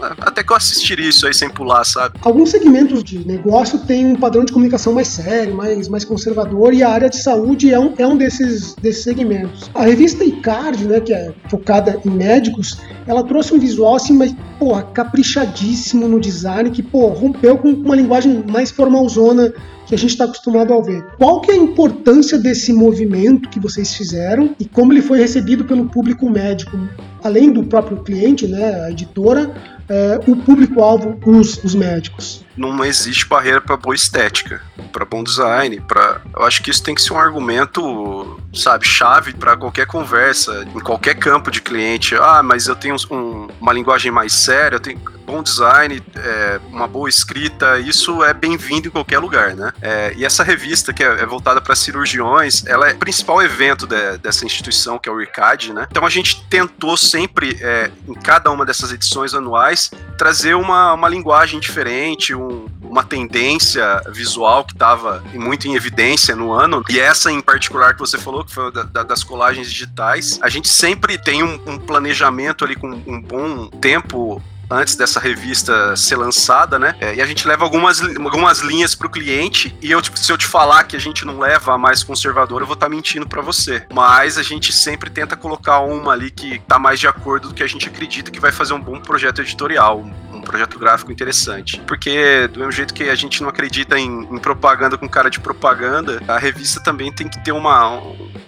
até 0.00 0.42
que 0.42 0.52
eu 0.52 0.56
assistiria 0.56 1.08
isso 1.08 1.26
aí 1.26 1.34
sem 1.34 1.48
pular, 1.48 1.84
sabe? 1.84 2.18
Alguns 2.22 2.50
segmentos 2.50 3.02
de 3.02 3.26
negócio 3.26 3.78
têm 3.80 4.06
um 4.06 4.16
padrão 4.16 4.44
de 4.44 4.52
comunicação 4.52 4.92
mais 4.92 5.08
sério, 5.08 5.54
mais, 5.54 5.88
mais 5.88 6.04
conservador, 6.04 6.74
e 6.74 6.82
a 6.82 6.90
área 6.90 7.08
de 7.08 7.22
saúde 7.22 7.72
é 7.72 7.78
um, 7.78 7.94
é 7.98 8.06
um 8.06 8.16
desses, 8.16 8.74
desses 8.74 9.02
segmentos. 9.02 9.70
A 9.74 9.82
revista 9.82 10.24
Icard, 10.24 10.84
né, 10.86 11.00
que 11.00 11.12
é 11.12 11.32
focada 11.48 12.00
em 12.04 12.10
médicos, 12.10 12.78
ela 13.06 13.22
trouxe 13.22 13.54
um 13.54 13.58
visual 13.58 13.96
assim, 13.96 14.12
mas, 14.12 14.34
porra, 14.58 14.82
caprichadíssimo 14.82 16.08
no 16.08 16.20
design, 16.20 16.70
que, 16.70 16.82
pô, 16.82 17.08
rompeu 17.08 17.56
com 17.58 17.70
uma 17.70 17.96
linguagem 17.96 18.44
mais 18.50 18.70
formalzona 18.70 19.52
que 19.86 19.94
a 19.94 19.98
gente 19.98 20.10
está 20.10 20.24
acostumado 20.24 20.74
a 20.74 20.82
ver. 20.82 21.06
Qual 21.16 21.40
que 21.40 21.52
é 21.52 21.54
a 21.54 21.56
importância 21.56 22.36
desse 22.38 22.72
movimento 22.72 23.48
que 23.48 23.60
vocês 23.60 23.94
fizeram 23.94 24.54
e 24.58 24.64
como 24.64 24.92
ele 24.92 25.00
foi 25.00 25.18
recebido 25.18 25.64
pelo 25.64 25.88
público 25.88 26.28
médico? 26.28 26.76
Além 27.22 27.52
do 27.52 27.62
próprio 27.64 28.02
cliente, 28.02 28.46
né, 28.46 28.84
a 28.84 28.90
editora, 28.90 29.54
é, 29.88 30.20
o 30.26 30.36
público-alvo, 30.36 31.18
os, 31.24 31.62
os 31.62 31.74
médicos. 31.74 32.44
Não 32.56 32.84
existe 32.84 33.26
barreira 33.26 33.60
para 33.60 33.76
boa 33.76 33.94
estética, 33.94 34.62
para 34.92 35.04
bom 35.04 35.22
design, 35.22 35.80
para 35.80 36.20
eu 36.34 36.42
acho 36.42 36.62
que 36.62 36.70
isso 36.70 36.82
tem 36.82 36.94
que 36.94 37.02
ser 37.02 37.12
um 37.12 37.18
argumento, 37.18 38.40
sabe, 38.52 38.86
chave 38.86 39.32
para 39.34 39.56
qualquer 39.56 39.86
conversa, 39.86 40.66
em 40.74 40.80
qualquer 40.80 41.14
campo 41.14 41.50
de 41.50 41.60
cliente. 41.60 42.14
Ah, 42.14 42.42
mas 42.42 42.66
eu 42.66 42.74
tenho 42.74 42.96
um, 43.10 43.48
uma 43.60 43.72
linguagem 43.72 44.10
mais 44.10 44.32
séria, 44.32 44.76
eu 44.76 44.80
tenho 44.80 44.98
bom 45.26 45.42
design, 45.42 46.00
é, 46.14 46.60
uma 46.70 46.86
boa 46.86 47.08
escrita, 47.08 47.80
isso 47.80 48.22
é 48.22 48.32
bem-vindo 48.32 48.86
em 48.86 48.90
qualquer 48.90 49.18
lugar, 49.18 49.56
né? 49.56 49.72
É, 49.82 50.14
e 50.16 50.24
essa 50.24 50.44
revista, 50.44 50.92
que 50.92 51.02
é, 51.02 51.06
é 51.06 51.26
voltada 51.26 51.60
para 51.60 51.74
cirurgiões, 51.74 52.64
ela 52.64 52.88
é 52.88 52.94
o 52.94 52.96
principal 52.96 53.42
evento 53.42 53.86
de, 53.86 54.18
dessa 54.18 54.46
instituição, 54.46 54.98
que 54.98 55.08
é 55.08 55.12
o 55.12 55.20
IRCAD, 55.20 55.72
né? 55.72 55.88
Então 55.90 56.06
a 56.06 56.10
gente 56.10 56.44
tentou 56.48 56.96
sempre, 56.96 57.58
é, 57.60 57.90
em 58.06 58.14
cada 58.14 58.50
uma 58.52 58.64
dessas 58.64 58.92
edições 58.92 59.34
anuais, 59.34 59.90
trazer 60.16 60.54
uma, 60.54 60.94
uma 60.94 61.08
linguagem 61.08 61.58
diferente, 61.58 62.32
um, 62.32 62.66
uma 62.80 63.02
tendência 63.02 64.00
visual 64.08 64.64
que 64.64 64.74
estava 64.74 65.24
muito 65.34 65.66
em 65.66 65.74
evidência 65.74 66.36
no 66.36 66.52
ano, 66.52 66.84
e 66.88 67.00
essa 67.00 67.32
em 67.32 67.40
particular 67.40 67.94
que 67.94 68.00
você 68.00 68.16
falou, 68.16 68.44
que 68.44 68.54
foi 68.54 68.70
da, 68.70 68.84
da, 68.84 69.02
das 69.02 69.24
colagens 69.24 69.68
digitais, 69.68 70.38
a 70.40 70.48
gente 70.48 70.68
sempre 70.68 71.18
tem 71.18 71.42
um, 71.42 71.60
um 71.66 71.78
planejamento 71.78 72.64
ali 72.64 72.76
com 72.76 72.88
um 72.88 73.20
bom 73.20 73.66
tempo 73.66 74.40
antes 74.70 74.96
dessa 74.96 75.20
revista 75.20 75.96
ser 75.96 76.16
lançada, 76.16 76.78
né? 76.78 76.94
É, 77.00 77.14
e 77.14 77.22
a 77.22 77.26
gente 77.26 77.46
leva 77.46 77.64
algumas, 77.64 78.00
algumas 78.00 78.60
linhas 78.60 78.94
o 79.06 79.10
cliente. 79.10 79.76
E 79.80 79.90
eu, 79.90 80.02
tipo, 80.02 80.18
se 80.18 80.30
eu 80.32 80.36
te 80.36 80.46
falar 80.46 80.84
que 80.84 80.96
a 80.96 81.00
gente 81.00 81.24
não 81.24 81.38
leva 81.38 81.74
a 81.74 81.78
mais 81.78 82.02
conservadora, 82.02 82.62
eu 82.62 82.66
vou 82.66 82.74
estar 82.74 82.86
tá 82.86 82.90
mentindo 82.90 83.26
para 83.26 83.40
você. 83.40 83.86
Mas 83.92 84.36
a 84.36 84.42
gente 84.42 84.72
sempre 84.72 85.08
tenta 85.08 85.36
colocar 85.36 85.80
uma 85.80 86.12
ali 86.12 86.30
que 86.30 86.58
tá 86.60 86.78
mais 86.78 86.98
de 86.98 87.06
acordo 87.06 87.48
do 87.48 87.54
que 87.54 87.62
a 87.62 87.66
gente 87.66 87.88
acredita 87.88 88.30
que 88.30 88.40
vai 88.40 88.52
fazer 88.52 88.74
um 88.74 88.80
bom 88.80 89.00
projeto 89.00 89.40
editorial, 89.40 90.04
um 90.32 90.40
projeto 90.40 90.78
gráfico 90.78 91.12
interessante. 91.12 91.80
Porque, 91.86 92.48
do 92.48 92.58
mesmo 92.58 92.72
jeito 92.72 92.92
que 92.92 93.04
a 93.04 93.14
gente 93.14 93.42
não 93.42 93.48
acredita 93.48 93.98
em, 93.98 94.22
em 94.22 94.38
propaganda 94.38 94.98
com 94.98 95.08
cara 95.08 95.30
de 95.30 95.40
propaganda, 95.40 96.20
a 96.26 96.38
revista 96.38 96.82
também 96.82 97.12
tem 97.12 97.28
que 97.28 97.42
ter 97.44 97.52
uma, 97.52 98.02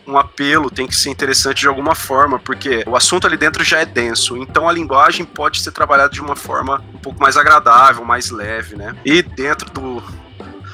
um 0.09 0.19
apelo, 0.19 0.71
tem 0.71 0.87
que 0.87 0.97
ser 0.97 1.11
interessante 1.11 1.61
de 1.61 1.69
alguma 1.69 1.95
forma, 1.95 2.39
porque 2.39 2.83
o 2.87 2.97
assunto 2.97 3.27
ali 3.27 3.37
dentro 3.37 3.63
já 3.63 3.81
é 3.81 3.85
denso. 3.85 4.37
Então 4.37 4.69
a 4.69 4.73
linguagem 4.73 5.25
pode 5.25 5.61
ser 5.61 5.73
trabalhada 5.73 6.13
de 6.13 6.21
uma 6.21 6.35
forma 6.35 6.83
um 6.95 6.99
pouco 6.99 7.21
mais 7.21 7.37
agradável, 7.37 8.05
mais 8.05 8.31
leve, 8.31 8.75
né? 8.77 8.97
E 9.05 9.23
dentro 9.23 9.71
do 9.71 10.03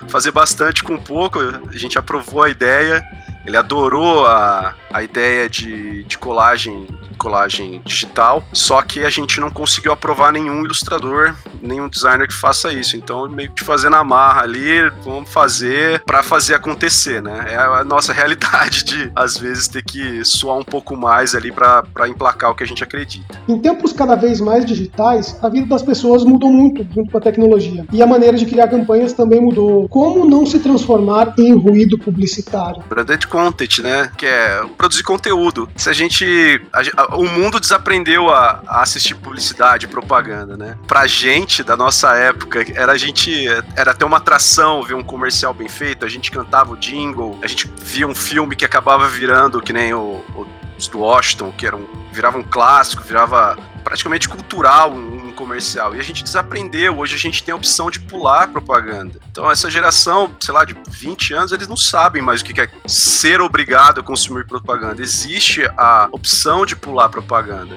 fazer 0.08 0.30
bastante 0.30 0.84
com 0.84 0.96
pouco, 0.96 1.40
a 1.40 1.76
gente 1.76 1.98
aprovou 1.98 2.42
a 2.42 2.48
ideia, 2.48 3.02
ele 3.44 3.56
adorou 3.56 4.26
a, 4.26 4.74
a 4.94 5.02
ideia 5.02 5.50
de, 5.50 6.04
de 6.04 6.16
colagem 6.16 6.86
colagem 7.14 7.80
digital, 7.84 8.44
só 8.52 8.82
que 8.82 9.00
a 9.00 9.08
gente 9.08 9.40
não 9.40 9.50
conseguiu 9.50 9.92
aprovar 9.92 10.32
nenhum 10.32 10.62
ilustrador, 10.64 11.34
nenhum 11.62 11.88
designer 11.88 12.28
que 12.28 12.34
faça 12.34 12.72
isso. 12.72 12.96
Então, 12.96 13.28
meio 13.28 13.50
que 13.50 13.64
fazer 13.64 13.88
na 13.88 14.04
marra 14.04 14.42
ali, 14.42 14.90
vamos 15.02 15.30
fazer 15.30 16.02
para 16.04 16.22
fazer 16.22 16.54
acontecer, 16.54 17.22
né? 17.22 17.46
É 17.48 17.56
a 17.56 17.84
nossa 17.84 18.12
realidade 18.14 18.84
de, 18.84 19.10
às 19.14 19.38
vezes, 19.38 19.68
ter 19.68 19.82
que 19.82 20.24
suar 20.24 20.58
um 20.58 20.64
pouco 20.64 20.96
mais 20.96 21.34
ali 21.34 21.50
para 21.50 22.08
emplacar 22.08 22.50
o 22.50 22.54
que 22.54 22.62
a 22.62 22.66
gente 22.66 22.84
acredita. 22.84 23.38
Em 23.48 23.58
tempos 23.58 23.92
cada 23.92 24.14
vez 24.14 24.40
mais 24.40 24.64
digitais, 24.66 25.38
a 25.42 25.48
vida 25.48 25.66
das 25.66 25.82
pessoas 25.82 26.24
mudou 26.24 26.52
muito 26.52 26.86
junto 26.94 27.10
com 27.10 27.18
a 27.18 27.20
tecnologia. 27.20 27.86
E 27.92 28.02
a 28.02 28.06
maneira 28.06 28.36
de 28.36 28.44
criar 28.44 28.68
campanhas 28.68 29.12
também 29.12 29.40
mudou. 29.40 29.88
Como 29.88 30.28
não 30.28 30.44
se 30.44 30.58
transformar 30.58 31.34
em 31.38 31.54
ruído 31.54 31.98
publicitário? 31.98 32.82
Branded 32.88 33.26
content, 33.28 33.78
né? 33.78 34.10
Que 34.16 34.26
é 34.26 34.62
produzir 34.84 35.02
conteúdo. 35.02 35.68
Se 35.76 35.88
a 35.88 35.92
gente. 35.92 36.60
A, 36.72 37.16
o 37.16 37.26
mundo 37.26 37.58
desaprendeu 37.58 38.30
a, 38.30 38.62
a, 38.66 38.82
assistir 38.82 39.14
publicidade, 39.14 39.88
propaganda, 39.88 40.56
né? 40.56 40.76
Pra 40.86 41.06
gente, 41.06 41.62
da 41.62 41.76
nossa 41.76 42.14
época, 42.14 42.64
era 42.74 42.92
a 42.92 42.98
gente. 42.98 43.46
Era 43.74 43.92
até 43.92 44.04
uma 44.04 44.18
atração 44.18 44.82
ver 44.82 44.94
um 44.94 45.02
comercial 45.02 45.54
bem 45.54 45.68
feito, 45.68 46.04
a 46.04 46.08
gente 46.08 46.30
cantava 46.30 46.72
o 46.72 46.76
jingle, 46.76 47.38
a 47.42 47.46
gente 47.46 47.70
via 47.80 48.06
um 48.06 48.14
filme 48.14 48.54
que 48.54 48.64
acabava 48.64 49.08
virando, 49.08 49.62
que 49.62 49.72
nem 49.72 49.94
o, 49.94 50.22
o 50.34 50.46
os 50.76 50.88
do 50.88 50.98
Washington, 50.98 51.52
que 51.52 51.66
eram, 51.66 51.86
virava 52.12 52.36
um 52.36 52.42
clássico, 52.42 53.02
virava 53.02 53.56
praticamente 53.84 54.28
cultural 54.28 54.92
um, 54.92 54.96
um, 54.96 55.23
comercial. 55.34 55.94
E 55.94 56.00
a 56.00 56.02
gente 56.02 56.22
desaprendeu. 56.24 56.98
Hoje 56.98 57.14
a 57.14 57.18
gente 57.18 57.42
tem 57.42 57.52
a 57.52 57.56
opção 57.56 57.90
de 57.90 58.00
pular 58.00 58.48
propaganda. 58.48 59.20
Então, 59.30 59.50
essa 59.50 59.70
geração, 59.70 60.34
sei 60.40 60.54
lá, 60.54 60.64
de 60.64 60.76
20 60.88 61.34
anos, 61.34 61.52
eles 61.52 61.68
não 61.68 61.76
sabem 61.76 62.22
mais 62.22 62.40
o 62.40 62.44
que 62.44 62.60
é 62.60 62.68
ser 62.86 63.40
obrigado 63.40 64.00
a 64.00 64.02
consumir 64.02 64.46
propaganda. 64.46 65.02
Existe 65.02 65.62
a 65.76 66.08
opção 66.12 66.64
de 66.64 66.76
pular 66.76 67.08
propaganda. 67.08 67.76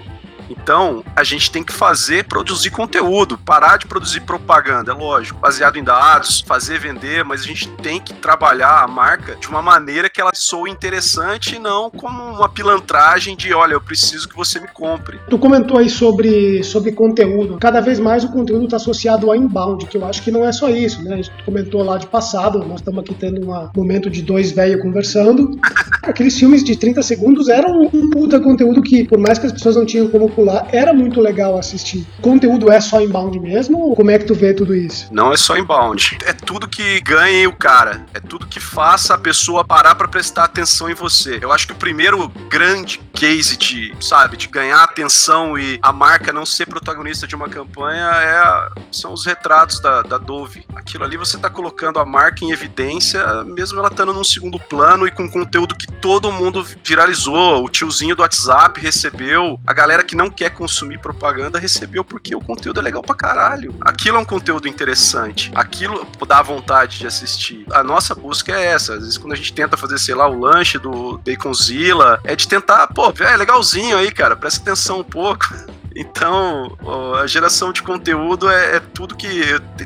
Então, 0.49 1.03
a 1.15 1.23
gente 1.23 1.51
tem 1.51 1.63
que 1.63 1.73
fazer, 1.73 2.25
produzir 2.25 2.69
conteúdo, 2.69 3.37
parar 3.37 3.77
de 3.77 3.85
produzir 3.85 4.21
propaganda, 4.21 4.91
é 4.91 4.95
lógico, 4.95 5.39
baseado 5.39 5.77
em 5.77 5.83
dados, 5.83 6.41
fazer 6.41 6.79
vender, 6.79 7.23
mas 7.23 7.41
a 7.41 7.45
gente 7.45 7.67
tem 7.77 7.99
que 7.99 8.13
trabalhar 8.13 8.83
a 8.83 8.87
marca 8.87 9.35
de 9.35 9.47
uma 9.47 9.61
maneira 9.61 10.09
que 10.09 10.21
ela 10.21 10.31
soe 10.33 10.69
interessante 10.69 11.55
e 11.55 11.59
não 11.59 11.89
como 11.89 12.23
uma 12.23 12.49
pilantragem 12.49 13.35
de, 13.35 13.53
olha, 13.53 13.73
eu 13.73 13.81
preciso 13.81 14.27
que 14.27 14.35
você 14.35 14.59
me 14.59 14.67
compre. 14.67 15.19
Tu 15.29 15.37
comentou 15.37 15.77
aí 15.77 15.89
sobre, 15.89 16.63
sobre 16.63 16.91
conteúdo. 16.91 17.57
Cada 17.59 17.81
vez 17.81 17.99
mais 17.99 18.23
o 18.23 18.31
conteúdo 18.31 18.65
está 18.65 18.77
associado 18.77 19.29
ao 19.29 19.35
inbound, 19.35 19.85
que 19.85 19.97
eu 19.97 20.05
acho 20.05 20.21
que 20.21 20.31
não 20.31 20.45
é 20.45 20.51
só 20.51 20.69
isso, 20.69 21.03
né? 21.03 21.13
A 21.13 21.17
gente 21.17 21.31
comentou 21.43 21.83
lá 21.83 21.97
de 21.97 22.07
passado, 22.07 22.59
nós 22.59 22.79
estamos 22.79 23.01
aqui 23.01 23.13
tendo 23.13 23.49
um 23.49 23.69
momento 23.75 24.09
de 24.09 24.21
dois 24.21 24.51
velhos 24.51 24.81
conversando. 24.81 25.59
Aqueles 26.07 26.39
filmes 26.39 26.63
de 26.63 26.75
30 26.75 27.03
segundos 27.03 27.49
eram 27.49 27.89
um 27.93 28.09
puta 28.09 28.39
conteúdo 28.39 28.81
que, 28.81 29.03
por 29.03 29.17
mais 29.17 29.37
que 29.37 29.45
as 29.45 29.51
pessoas 29.51 29.75
não 29.75 29.85
tinham 29.85 30.07
como 30.07 30.29
popular, 30.29 30.67
era 30.71 30.93
muito 30.93 31.19
legal 31.19 31.57
assistir. 31.57 32.05
O 32.19 32.21
conteúdo 32.21 32.71
é 32.71 32.79
só 32.79 33.01
inbound 33.01 33.39
mesmo? 33.39 33.79
Ou 33.79 33.95
como 33.95 34.11
é 34.11 34.19
que 34.19 34.25
tu 34.25 34.35
vê 34.35 34.53
tudo 34.53 34.75
isso? 34.75 35.07
Não 35.11 35.33
é 35.33 35.37
só 35.37 35.57
inbound. 35.57 36.17
É 36.25 36.33
tudo 36.33 36.67
que 36.67 36.99
ganhe 37.01 37.47
o 37.47 37.53
cara. 37.53 38.05
É 38.13 38.19
tudo 38.19 38.47
que 38.47 38.59
faça 38.59 39.15
a 39.15 39.17
pessoa 39.17 39.65
parar 39.65 39.95
para 39.95 40.07
prestar 40.07 40.45
atenção 40.45 40.89
em 40.89 40.93
você. 40.93 41.39
Eu 41.41 41.51
acho 41.51 41.67
que 41.67 41.73
o 41.73 41.75
primeiro 41.75 42.29
grande 42.49 42.99
case 43.13 43.57
de, 43.57 43.93
sabe, 43.99 44.37
de 44.37 44.47
ganhar 44.47 44.83
atenção 44.83 45.57
e 45.57 45.79
a 45.81 45.91
marca 45.91 46.31
não 46.31 46.45
ser 46.45 46.67
protagonista 46.67 47.25
de 47.25 47.35
uma 47.35 47.49
campanha 47.49 48.05
é, 48.05 48.81
são 48.91 49.11
os 49.11 49.25
retratos 49.25 49.79
da, 49.79 50.03
da 50.03 50.17
Dove. 50.17 50.63
Aquilo 50.75 51.03
ali 51.03 51.17
você 51.17 51.37
tá 51.37 51.49
colocando 51.49 51.99
a 51.99 52.05
marca 52.05 52.45
em 52.45 52.51
evidência, 52.51 53.43
mesmo 53.43 53.79
ela 53.79 53.87
estando 53.87 54.13
num 54.13 54.23
segundo 54.23 54.59
plano 54.59 55.07
e 55.07 55.11
com 55.11 55.27
conteúdo 55.29 55.75
que 55.75 55.87
todo 56.01 56.31
mundo 56.31 56.65
viralizou. 56.83 57.63
O 57.63 57.69
tiozinho 57.69 58.15
do 58.15 58.21
WhatsApp 58.21 58.79
recebeu, 58.79 59.59
a 59.65 59.73
galera 59.73 60.03
que 60.03 60.15
não 60.15 60.29
quer 60.29 60.49
consumir 60.49 60.99
propaganda 60.99 61.59
recebeu 61.59 62.03
porque 62.03 62.35
o 62.35 62.41
conteúdo 62.41 62.79
é 62.79 62.83
legal 62.83 63.01
pra 63.01 63.15
caralho. 63.15 63.75
Aquilo 63.81 64.17
é 64.17 64.19
um 64.19 64.25
conteúdo 64.25 64.67
interessante. 64.67 65.51
Aquilo 65.55 66.07
dá 66.27 66.41
vontade 66.41 66.99
de 66.99 67.07
assistir. 67.07 67.65
A 67.71 67.83
nossa 67.83 68.15
busca 68.15 68.51
é 68.51 68.65
essa. 68.65 68.93
Às 68.93 68.99
vezes 68.99 69.17
quando 69.17 69.33
a 69.33 69.37
gente 69.37 69.53
tenta 69.53 69.77
fazer, 69.77 69.97
sei 69.97 70.15
lá, 70.15 70.27
o 70.27 70.39
lanche 70.39 70.77
do 70.77 71.17
Baconzilla, 71.19 72.19
é 72.23 72.35
de 72.35 72.47
tentar, 72.47 72.87
pô, 72.87 73.13
é 73.19 73.35
legalzinho 73.35 73.97
aí, 73.97 74.11
cara, 74.11 74.35
presta 74.35 74.61
atenção 74.61 74.99
um 74.99 75.03
pouco. 75.03 75.45
Então, 75.99 76.77
a 77.19 77.25
geração 77.25 77.73
de 77.73 77.81
conteúdo 77.81 78.47
é, 78.47 78.75
é, 78.75 78.79
tudo 78.79 79.15
que 79.15 79.41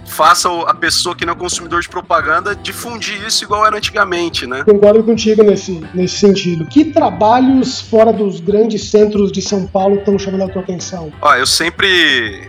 faça 0.06 0.50
a 0.68 0.74
pessoa 0.74 1.16
que 1.16 1.26
não 1.26 1.32
é 1.32 1.36
consumidor 1.38 1.82
de 1.82 1.88
propaganda 1.88 2.54
difundir 2.54 3.26
isso 3.26 3.46
igual 3.46 3.66
era 3.66 3.78
antigamente, 3.78 4.46
né? 4.46 4.64
Concordo 4.66 5.02
contigo 5.06 5.42
nesse, 5.42 5.82
nesse 5.94 6.18
sentido. 6.18 6.66
Que 6.66 6.86
trabalhos 6.92 7.80
fora 7.80 8.12
dos 8.12 8.42
grandes 8.42 8.90
centros 8.90 9.32
de 9.32 9.42
São 9.42 9.66
Paulo 9.66 9.96
estão 9.96 10.20
chamando 10.20 10.44
a 10.44 10.50
tua 10.50 10.62
atenção? 10.62 11.14
Ó, 11.22 11.34
eu 11.36 11.48
sempre 11.48 12.46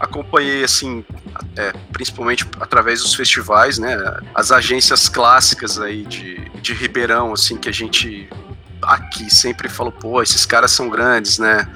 acompanhei 0.00 0.64
assim, 0.64 1.04
é, 1.56 1.72
principalmente 1.92 2.44
através 2.58 3.00
dos 3.00 3.14
festivais, 3.14 3.78
né? 3.78 3.96
As 4.34 4.50
agências 4.50 5.08
clássicas 5.08 5.78
aí 5.78 6.02
de, 6.02 6.50
de 6.60 6.74
Ribeirão, 6.74 7.32
assim, 7.32 7.56
que 7.56 7.68
a 7.68 7.72
gente 7.72 8.28
aqui 8.82 9.32
sempre 9.32 9.68
falou, 9.68 9.92
pô, 9.92 10.20
esses 10.22 10.44
caras 10.44 10.72
são 10.72 10.88
grandes, 10.88 11.38
né? 11.38 11.66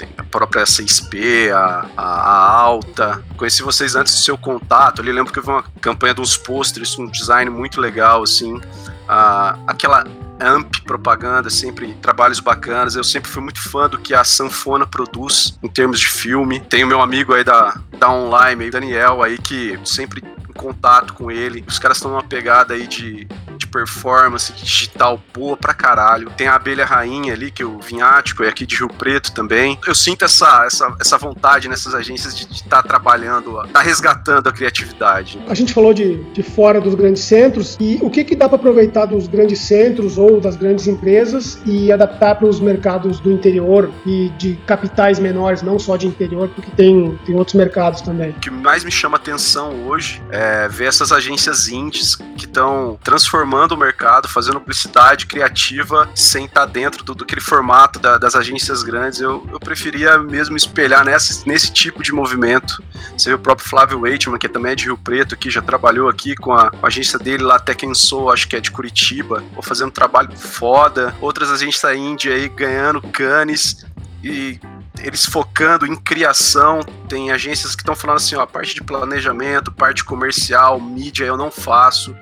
Tem 0.00 0.08
a 0.16 0.24
própria 0.24 0.64
CSP, 0.64 1.50
a, 1.50 1.86
a, 1.96 2.02
a, 2.02 2.50
Alta. 2.60 3.22
Conheci 3.36 3.62
vocês 3.62 3.94
antes 3.94 4.14
do 4.14 4.20
seu 4.20 4.38
contato. 4.38 5.02
Ali 5.02 5.12
lembro 5.12 5.32
que 5.32 5.40
vi 5.40 5.48
uma 5.48 5.62
campanha 5.80 6.14
de 6.14 6.20
uns 6.20 6.36
pôsteres, 6.36 6.98
um 6.98 7.06
design 7.06 7.50
muito 7.50 7.80
legal, 7.80 8.22
assim. 8.22 8.58
Ah, 9.06 9.58
aquela 9.66 10.04
amp 10.40 10.74
propaganda, 10.86 11.50
sempre 11.50 11.92
trabalhos 11.94 12.40
bacanas. 12.40 12.96
Eu 12.96 13.04
sempre 13.04 13.30
fui 13.30 13.42
muito 13.42 13.60
fã 13.60 13.88
do 13.88 13.98
que 13.98 14.14
a 14.14 14.24
Sanfona 14.24 14.86
produz 14.86 15.58
em 15.62 15.68
termos 15.68 16.00
de 16.00 16.08
filme. 16.08 16.60
Tenho 16.60 16.86
meu 16.86 17.02
amigo 17.02 17.34
aí 17.34 17.44
da, 17.44 17.78
da 17.98 18.10
Online, 18.10 18.70
Daniel, 18.70 19.22
aí 19.22 19.36
que 19.36 19.78
sempre 19.84 20.22
em 20.48 20.52
contato 20.54 21.12
com 21.12 21.30
ele. 21.30 21.62
Os 21.68 21.78
caras 21.78 21.98
estão 21.98 22.10
numa 22.10 22.24
pegada 22.24 22.72
aí 22.72 22.86
de 22.86 23.28
performance 23.70 24.52
digital 24.52 25.20
boa 25.32 25.56
pra 25.56 25.72
caralho. 25.74 26.30
Tem 26.36 26.46
a 26.46 26.54
abelha 26.54 26.84
rainha 26.84 27.32
ali, 27.32 27.50
que 27.50 27.62
é 27.62 27.66
o 27.66 27.78
Vinhático, 27.78 28.42
é 28.42 28.48
aqui 28.48 28.66
de 28.66 28.76
Rio 28.76 28.88
Preto 28.88 29.32
também. 29.32 29.78
Eu 29.86 29.94
sinto 29.94 30.24
essa, 30.24 30.64
essa, 30.66 30.94
essa 31.00 31.18
vontade 31.18 31.68
nessas 31.68 31.94
agências 31.94 32.36
de 32.36 32.44
estar 32.52 32.82
tá 32.82 32.88
trabalhando, 32.88 33.62
tá 33.72 33.80
resgatando 33.80 34.48
a 34.48 34.52
criatividade. 34.52 35.40
A 35.48 35.54
gente 35.54 35.72
falou 35.72 35.94
de, 35.94 36.22
de 36.32 36.42
fora 36.42 36.80
dos 36.80 36.94
grandes 36.94 37.22
centros, 37.22 37.76
e 37.80 37.98
o 38.02 38.10
que, 38.10 38.24
que 38.24 38.34
dá 38.34 38.48
para 38.48 38.56
aproveitar 38.56 39.06
dos 39.06 39.26
grandes 39.26 39.60
centros 39.60 40.18
ou 40.18 40.40
das 40.40 40.56
grandes 40.56 40.86
empresas 40.86 41.58
e 41.64 41.92
adaptar 41.92 42.34
para 42.36 42.46
os 42.46 42.60
mercados 42.60 43.20
do 43.20 43.30
interior 43.30 43.90
e 44.06 44.28
de 44.38 44.54
capitais 44.66 45.18
menores, 45.18 45.62
não 45.62 45.78
só 45.78 45.96
de 45.96 46.06
interior, 46.06 46.48
porque 46.48 46.70
tem, 46.72 47.18
tem 47.26 47.34
outros 47.34 47.54
mercados 47.54 48.00
também. 48.00 48.30
O 48.30 48.40
que 48.40 48.50
mais 48.50 48.84
me 48.84 48.90
chama 48.90 49.16
atenção 49.16 49.86
hoje 49.86 50.22
é 50.30 50.68
ver 50.68 50.86
essas 50.86 51.12
agências 51.12 51.68
indies 51.68 52.16
que 52.16 52.46
estão 52.46 52.98
transformando 53.02 53.59
transformando 53.60 53.72
o 53.72 53.76
mercado, 53.76 54.28
fazendo 54.28 54.60
publicidade 54.60 55.26
criativa 55.26 56.08
sem 56.14 56.46
estar 56.46 56.60
tá 56.60 56.66
dentro 56.66 57.04
do, 57.04 57.14
do 57.14 57.24
aquele 57.24 57.40
formato 57.40 57.98
da, 57.98 58.16
das 58.16 58.34
agências 58.34 58.82
grandes. 58.82 59.20
Eu, 59.20 59.46
eu 59.50 59.60
preferia 59.60 60.18
mesmo 60.18 60.56
espelhar 60.56 61.04
nesse, 61.04 61.46
nesse 61.46 61.72
tipo 61.72 62.02
de 62.02 62.12
movimento. 62.12 62.82
Você 63.16 63.30
vê 63.30 63.34
o 63.34 63.38
próprio 63.38 63.68
Flávio 63.68 64.00
Waitman, 64.00 64.38
que 64.38 64.48
também 64.48 64.72
é 64.72 64.74
de 64.74 64.84
Rio 64.84 64.96
Preto, 64.96 65.36
que 65.36 65.50
já 65.50 65.60
trabalhou 65.60 66.08
aqui 66.08 66.34
com 66.34 66.52
a, 66.52 66.72
a 66.82 66.86
agência 66.86 67.18
dele 67.18 67.42
lá, 67.42 67.58
Tech 67.58 67.80
Soul, 67.94 68.30
acho 68.30 68.48
que 68.48 68.56
é 68.56 68.60
de 68.60 68.70
Curitiba, 68.70 69.42
ou 69.54 69.62
fazendo 69.62 69.88
um 69.88 69.92
trabalho 69.92 70.36
foda. 70.36 71.14
Outras 71.20 71.50
agências 71.50 71.82
da 71.82 71.94
Índia 71.94 72.34
aí 72.34 72.48
ganhando 72.48 73.02
canes 73.02 73.84
e 74.22 74.58
eles 75.02 75.24
focando 75.26 75.86
em 75.86 75.96
criação. 75.96 76.80
Tem 77.08 77.30
agências 77.30 77.74
que 77.74 77.82
estão 77.82 77.96
falando 77.96 78.16
assim, 78.16 78.36
ó, 78.36 78.42
a 78.42 78.46
parte 78.46 78.74
de 78.74 78.82
planejamento, 78.82 79.72
parte 79.72 80.04
comercial, 80.04 80.80
mídia 80.80 81.24
eu 81.24 81.36
não 81.36 81.50
faço 81.50 82.14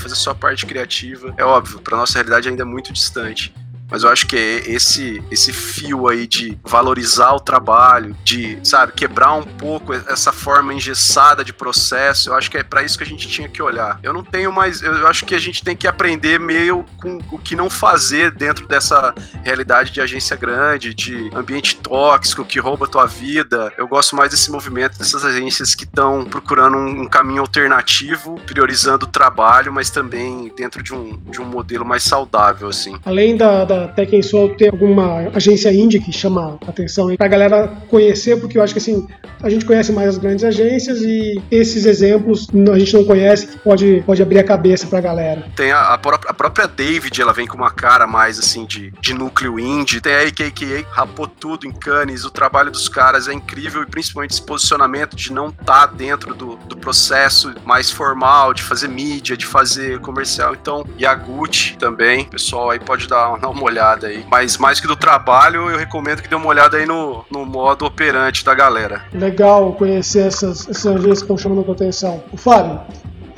fazer 0.00 0.14
só 0.14 0.30
a 0.30 0.34
parte 0.34 0.66
criativa. 0.66 1.34
É 1.36 1.44
óbvio, 1.44 1.80
para 1.80 1.96
nossa 1.96 2.14
realidade 2.14 2.48
ainda 2.48 2.62
é 2.62 2.66
muito 2.66 2.92
distante. 2.92 3.54
Mas 3.90 4.02
eu 4.02 4.10
acho 4.10 4.26
que 4.26 4.36
é 4.36 4.70
esse, 4.70 5.22
esse 5.30 5.52
fio 5.52 6.08
aí 6.08 6.26
de 6.26 6.58
valorizar 6.64 7.32
o 7.32 7.40
trabalho, 7.40 8.16
de, 8.24 8.58
sabe, 8.62 8.92
quebrar 8.92 9.34
um 9.34 9.42
pouco 9.42 9.92
essa 9.92 10.32
forma 10.32 10.74
engessada 10.74 11.44
de 11.44 11.52
processo, 11.52 12.30
eu 12.30 12.34
acho 12.34 12.50
que 12.50 12.58
é 12.58 12.62
para 12.62 12.82
isso 12.82 12.98
que 12.98 13.04
a 13.04 13.06
gente 13.06 13.28
tinha 13.28 13.48
que 13.48 13.62
olhar. 13.62 13.98
Eu 14.02 14.12
não 14.12 14.24
tenho 14.24 14.52
mais, 14.52 14.82
eu 14.82 15.06
acho 15.06 15.24
que 15.24 15.34
a 15.34 15.38
gente 15.38 15.62
tem 15.62 15.76
que 15.76 15.86
aprender 15.86 16.40
meio 16.40 16.84
com 17.00 17.18
o 17.30 17.38
que 17.38 17.54
não 17.54 17.70
fazer 17.70 18.30
dentro 18.32 18.66
dessa 18.66 19.14
realidade 19.44 19.92
de 19.92 20.00
agência 20.00 20.36
grande, 20.36 20.92
de 20.92 21.30
ambiente 21.34 21.76
tóxico 21.76 22.44
que 22.44 22.58
rouba 22.58 22.86
a 22.86 22.88
tua 22.88 23.06
vida. 23.06 23.72
Eu 23.78 23.86
gosto 23.86 24.16
mais 24.16 24.30
desse 24.30 24.50
movimento 24.50 24.98
dessas 24.98 25.24
agências 25.24 25.74
que 25.74 25.84
estão 25.84 26.24
procurando 26.24 26.76
um, 26.76 27.02
um, 27.02 27.06
caminho 27.06 27.40
alternativo, 27.40 28.40
priorizando 28.46 29.06
o 29.06 29.08
trabalho, 29.08 29.72
mas 29.72 29.90
também 29.90 30.52
dentro 30.56 30.82
de 30.82 30.92
um, 30.92 31.16
de 31.30 31.40
um 31.40 31.44
modelo 31.44 31.84
mais 31.84 32.02
saudável, 32.02 32.68
assim. 32.68 32.96
Além 33.04 33.36
da, 33.36 33.64
da 33.64 33.75
até 33.84 34.06
quem 34.06 34.22
sou 34.22 34.48
ter 34.50 34.70
alguma 34.70 35.30
agência 35.34 35.72
indie 35.72 36.00
que 36.00 36.12
chama 36.12 36.58
atenção 36.66 37.14
para 37.16 37.26
a 37.26 37.28
galera 37.28 37.68
conhecer, 37.88 38.40
porque 38.40 38.58
eu 38.58 38.62
acho 38.62 38.72
que 38.72 38.78
assim 38.78 39.06
a 39.42 39.50
gente 39.50 39.64
conhece 39.64 39.92
mais 39.92 40.10
as 40.10 40.18
grandes 40.18 40.44
agências 40.44 41.02
e 41.02 41.40
esses 41.50 41.84
exemplos 41.84 42.48
a 42.72 42.78
gente 42.78 42.94
não 42.94 43.04
conhece 43.04 43.46
que 43.46 43.58
pode, 43.58 44.02
pode 44.06 44.22
abrir 44.22 44.38
a 44.38 44.44
cabeça 44.44 44.86
para 44.86 44.98
a 44.98 45.02
galera. 45.02 45.46
Tem 45.54 45.72
a, 45.72 45.94
a, 45.94 45.98
própria, 45.98 46.30
a 46.30 46.34
própria 46.34 46.66
David, 46.66 47.20
ela 47.20 47.32
vem 47.32 47.46
com 47.46 47.56
uma 47.56 47.70
cara 47.70 48.06
mais 48.06 48.38
assim 48.38 48.64
de, 48.64 48.92
de 49.00 49.14
núcleo 49.14 49.58
indie. 49.58 50.00
Tem 50.00 50.14
a 50.14 50.22
AKKA, 50.22 50.86
rapou 50.90 51.26
tudo 51.26 51.66
em 51.66 51.72
Cannes. 51.72 52.24
O 52.24 52.30
trabalho 52.30 52.70
dos 52.70 52.88
caras 52.88 53.28
é 53.28 53.32
incrível 53.32 53.82
e 53.82 53.86
principalmente 53.86 54.32
esse 54.32 54.42
posicionamento 54.42 55.14
de 55.16 55.32
não 55.32 55.48
estar 55.48 55.64
tá 55.64 55.86
dentro 55.86 56.34
do, 56.34 56.56
do 56.56 56.76
processo 56.76 57.54
mais 57.64 57.90
formal, 57.90 58.54
de 58.54 58.62
fazer 58.62 58.88
mídia, 58.88 59.36
de 59.36 59.46
fazer 59.46 60.00
comercial. 60.00 60.54
Então, 60.54 60.84
e 60.96 61.04
a 61.04 61.14
Gucci 61.14 61.76
também, 61.76 62.22
o 62.22 62.30
pessoal 62.30 62.70
aí 62.70 62.78
pode 62.78 63.06
dar, 63.06 63.36
dar 63.38 63.48
uma 63.48 63.54
olhada 63.66 64.06
aí. 64.08 64.24
Mas 64.30 64.58
mais 64.58 64.80
que 64.80 64.86
do 64.86 64.96
trabalho, 64.96 65.70
eu 65.70 65.78
recomendo 65.78 66.22
que 66.22 66.28
dê 66.28 66.34
uma 66.34 66.46
olhada 66.46 66.76
aí 66.76 66.86
no, 66.86 67.24
no 67.30 67.44
modo 67.44 67.84
operante 67.84 68.44
da 68.44 68.54
galera. 68.54 69.02
Legal 69.12 69.72
conhecer 69.74 70.26
essas, 70.26 70.68
essas 70.68 70.86
agências 70.86 71.18
que 71.18 71.24
estão 71.24 71.38
chamando 71.38 71.68
a 71.68 71.72
atenção. 71.72 72.22
O 72.32 72.36
Fábio, 72.36 72.80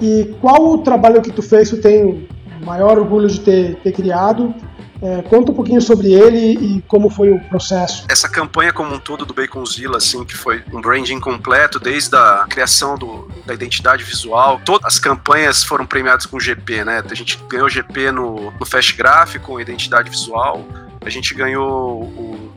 e 0.01 0.35
qual 0.41 0.65
o 0.67 0.79
trabalho 0.79 1.21
que 1.21 1.33
tu 1.33 1.43
fez 1.43 1.71
tu 1.71 1.81
tem 1.81 2.29
maior 2.65 2.99
orgulho 2.99 3.29
de 3.29 3.41
ter, 3.41 3.77
ter 3.77 3.93
criado 3.93 4.55
é, 5.01 5.23
conta 5.23 5.53
um 5.53 5.55
pouquinho 5.55 5.81
sobre 5.81 6.13
ele 6.13 6.55
e 6.55 6.83
como 6.83 7.09
foi 7.09 7.31
o 7.31 7.41
processo. 7.41 8.05
Essa 8.09 8.29
campanha 8.29 8.73
como 8.73 8.95
um 8.95 8.99
todo 8.99 9.25
do 9.25 9.33
Baconzilla, 9.33 9.99
assim, 9.99 10.25
que 10.25 10.37
foi 10.37 10.63
um 10.73 10.81
branding 10.81 11.21
completo, 11.21 11.79
desde 11.79 12.17
a 12.17 12.47
criação 12.49 12.97
do, 12.97 13.31
da 13.47 13.55
identidade 13.55 14.03
visual, 14.03 14.61
todas 14.65 14.87
as 14.87 14.99
campanhas 14.99 15.63
foram 15.63 15.87
premiadas 15.87 16.27
com 16.27 16.39
GP, 16.39 16.85
né? 16.85 17.03
A 17.09 17.15
gente 17.15 17.39
ganhou 17.49 17.69
GP 17.69 18.13
no, 18.13 18.51
no 18.51 18.67
Fast 18.67 18.97
Graphic 18.97 19.45
com 19.45 19.61
identidade 19.61 20.11
visual, 20.11 20.65
a 21.01 21.11
gente 21.11 21.35
ganhou 21.35 22.03
o 22.03 22.53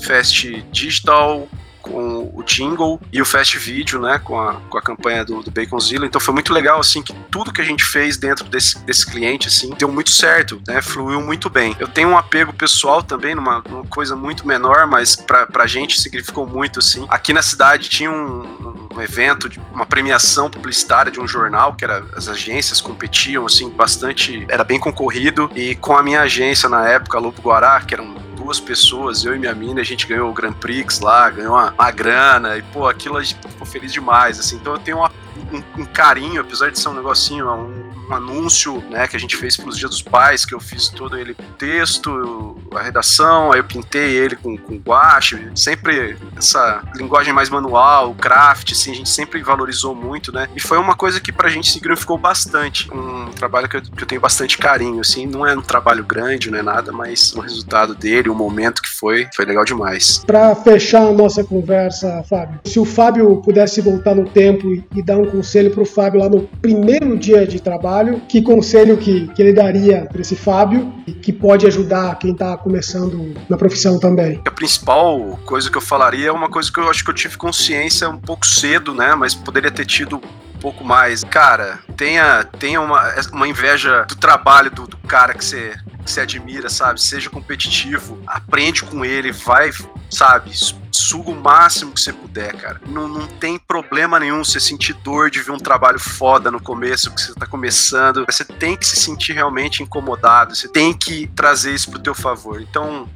Fast 0.00 0.62
Digital 0.70 1.48
com 1.88 2.30
o 2.34 2.42
jingle 2.42 3.00
e 3.12 3.20
o 3.20 3.24
fast 3.24 3.58
video, 3.58 4.00
né, 4.00 4.18
com 4.18 4.38
a, 4.38 4.54
com 4.68 4.78
a 4.78 4.82
campanha 4.82 5.24
do, 5.24 5.42
do 5.42 5.50
Baconzilla. 5.50 6.06
Então 6.06 6.20
foi 6.20 6.34
muito 6.34 6.52
legal, 6.52 6.78
assim, 6.78 7.02
que 7.02 7.12
tudo 7.30 7.52
que 7.52 7.60
a 7.60 7.64
gente 7.64 7.84
fez 7.84 8.16
dentro 8.16 8.44
desse, 8.44 8.78
desse 8.80 9.06
cliente, 9.06 9.48
assim, 9.48 9.70
deu 9.78 9.88
muito 9.88 10.10
certo, 10.10 10.60
né, 10.66 10.82
fluiu 10.82 11.20
muito 11.20 11.48
bem. 11.48 11.74
Eu 11.78 11.88
tenho 11.88 12.08
um 12.08 12.18
apego 12.18 12.52
pessoal 12.52 13.02
também, 13.02 13.34
numa, 13.34 13.62
numa 13.68 13.84
coisa 13.84 14.14
muito 14.14 14.46
menor, 14.46 14.86
mas 14.86 15.16
pra, 15.16 15.46
pra 15.46 15.66
gente 15.66 16.00
significou 16.00 16.46
muito, 16.46 16.78
assim. 16.78 17.06
Aqui 17.08 17.32
na 17.32 17.42
cidade 17.42 17.88
tinha 17.88 18.10
um, 18.10 18.88
um 18.94 19.00
evento, 19.00 19.50
uma 19.72 19.86
premiação 19.86 20.50
publicitária 20.50 21.10
de 21.10 21.20
um 21.20 21.26
jornal, 21.26 21.74
que 21.74 21.84
era 21.84 22.04
as 22.14 22.28
agências 22.28 22.80
competiam, 22.80 23.46
assim, 23.46 23.70
bastante, 23.70 24.46
era 24.48 24.64
bem 24.64 24.78
concorrido, 24.78 25.50
e 25.54 25.74
com 25.74 25.96
a 25.96 26.02
minha 26.02 26.20
agência 26.20 26.68
na 26.68 26.88
época, 26.88 27.18
Lobo 27.18 27.40
Guará, 27.40 27.80
que 27.80 27.94
era 27.94 28.02
um 28.02 28.27
duas 28.48 28.58
pessoas, 28.58 29.26
eu 29.26 29.36
e 29.36 29.38
minha 29.38 29.54
mina, 29.54 29.82
a 29.82 29.84
gente 29.84 30.06
ganhou 30.06 30.30
o 30.30 30.32
Grand 30.32 30.54
Prix 30.54 31.00
lá, 31.00 31.28
ganhou 31.28 31.52
uma, 31.52 31.70
uma 31.70 31.90
grana, 31.90 32.56
e 32.56 32.62
pô, 32.62 32.88
aquilo 32.88 33.18
a 33.18 33.22
gente 33.22 33.36
ficou 33.46 33.66
feliz 33.66 33.92
demais, 33.92 34.40
assim. 34.40 34.56
Então 34.56 34.72
eu 34.72 34.78
tenho 34.78 34.96
uma, 34.96 35.12
um, 35.52 35.82
um, 35.82 35.84
carinho, 35.84 36.40
apesar 36.40 36.70
de 36.70 36.78
ser 36.78 36.88
um 36.88 36.94
negocinho, 36.94 37.46
um, 37.46 37.87
um 38.08 38.14
anúncio, 38.14 38.82
né, 38.90 39.06
que 39.06 39.16
a 39.16 39.20
gente 39.20 39.36
fez 39.36 39.56
pelos 39.56 39.76
Dias 39.76 39.90
dos 39.90 40.02
Pais, 40.02 40.44
que 40.44 40.54
eu 40.54 40.60
fiz 40.60 40.88
todo 40.88 41.16
ele 41.16 41.36
texto, 41.58 42.56
a 42.74 42.82
redação, 42.82 43.52
aí 43.52 43.60
eu 43.60 43.64
pintei 43.64 44.16
ele 44.16 44.36
com, 44.36 44.56
com 44.56 44.76
guache, 44.76 45.50
sempre 45.54 46.16
essa 46.36 46.82
linguagem 46.94 47.32
mais 47.32 47.48
manual, 47.48 48.14
craft, 48.14 48.72
assim, 48.72 48.92
a 48.92 48.94
gente 48.94 49.10
sempre 49.10 49.42
valorizou 49.42 49.94
muito, 49.94 50.32
né, 50.32 50.48
e 50.54 50.60
foi 50.60 50.78
uma 50.78 50.96
coisa 50.96 51.20
que 51.20 51.32
pra 51.32 51.48
gente 51.48 51.70
significou 51.70 52.16
bastante, 52.16 52.90
um 52.92 53.30
trabalho 53.30 53.68
que 53.68 53.76
eu, 53.76 53.82
que 53.82 54.02
eu 54.02 54.06
tenho 54.06 54.20
bastante 54.20 54.58
carinho, 54.58 55.00
assim, 55.00 55.26
não 55.26 55.46
é 55.46 55.56
um 55.56 55.62
trabalho 55.62 56.04
grande, 56.04 56.50
não 56.50 56.58
é 56.58 56.62
nada, 56.62 56.92
mas 56.92 57.32
o 57.34 57.40
resultado 57.40 57.94
dele, 57.94 58.28
o 58.28 58.34
momento 58.34 58.82
que 58.82 58.88
foi, 58.88 59.28
foi 59.34 59.44
legal 59.44 59.64
demais. 59.64 60.22
Para 60.26 60.54
fechar 60.54 61.02
a 61.02 61.12
nossa 61.12 61.44
conversa, 61.44 62.22
Fábio, 62.28 62.60
se 62.64 62.78
o 62.78 62.84
Fábio 62.84 63.36
pudesse 63.42 63.80
voltar 63.80 64.14
no 64.14 64.28
tempo 64.28 64.72
e, 64.72 64.84
e 64.94 65.02
dar 65.02 65.18
um 65.18 65.26
conselho 65.26 65.70
pro 65.70 65.84
Fábio 65.84 66.20
lá 66.20 66.28
no 66.28 66.42
primeiro 66.60 67.16
dia 67.16 67.46
de 67.46 67.60
trabalho, 67.60 67.97
trabalho, 67.98 68.22
que 68.28 68.40
conselho 68.40 68.96
que, 68.96 69.28
que 69.28 69.42
ele 69.42 69.52
daria 69.52 70.06
para 70.10 70.20
esse 70.20 70.36
Fábio 70.36 70.92
que 71.22 71.32
pode 71.32 71.66
ajudar 71.66 72.18
quem 72.18 72.32
está 72.32 72.56
começando 72.56 73.34
na 73.48 73.56
profissão 73.56 73.98
também? 73.98 74.40
A 74.46 74.50
principal 74.50 75.38
coisa 75.44 75.70
que 75.70 75.76
eu 75.76 75.80
falaria 75.80 76.28
é 76.28 76.32
uma 76.32 76.48
coisa 76.48 76.70
que 76.70 76.78
eu 76.78 76.88
acho 76.88 77.04
que 77.04 77.10
eu 77.10 77.14
tive 77.14 77.36
consciência 77.36 78.08
um 78.08 78.18
pouco 78.18 78.46
cedo, 78.46 78.94
né? 78.94 79.14
Mas 79.14 79.34
poderia 79.34 79.70
ter 79.70 79.84
tido 79.84 80.20
pouco 80.58 80.84
mais. 80.84 81.24
Cara, 81.24 81.78
tenha, 81.96 82.44
tenha 82.44 82.80
uma, 82.80 83.14
uma 83.32 83.48
inveja 83.48 84.04
do 84.04 84.16
trabalho 84.16 84.70
do, 84.70 84.86
do 84.86 84.96
cara 84.98 85.34
que 85.34 85.44
você 85.44 85.76
você 86.10 86.20
admira, 86.20 86.68
sabe? 86.68 87.00
Seja 87.00 87.28
competitivo, 87.28 88.18
aprende 88.26 88.82
com 88.82 89.04
ele, 89.04 89.30
vai, 89.30 89.70
sabe? 90.10 90.50
Suga 90.90 91.30
o 91.30 91.34
máximo 91.34 91.92
que 91.92 92.00
você 92.00 92.12
puder, 92.12 92.54
cara. 92.56 92.80
Não, 92.86 93.06
não 93.06 93.26
tem 93.26 93.58
problema 93.58 94.18
nenhum 94.18 94.42
você 94.42 94.58
sentir 94.58 94.94
dor 94.94 95.30
de 95.30 95.40
ver 95.40 95.52
um 95.52 95.58
trabalho 95.58 95.98
foda 95.98 96.50
no 96.50 96.60
começo, 96.60 97.14
que 97.14 97.20
você 97.20 97.34
tá 97.34 97.46
começando. 97.46 98.24
Você 98.26 98.44
tem 98.44 98.76
que 98.76 98.86
se 98.86 98.96
sentir 98.96 99.32
realmente 99.32 99.82
incomodado, 99.82 100.56
você 100.56 100.68
tem 100.68 100.92
que 100.92 101.28
trazer 101.28 101.74
isso 101.74 101.90
pro 101.90 102.00
teu 102.00 102.14
favor. 102.14 102.60
Então, 102.60 103.08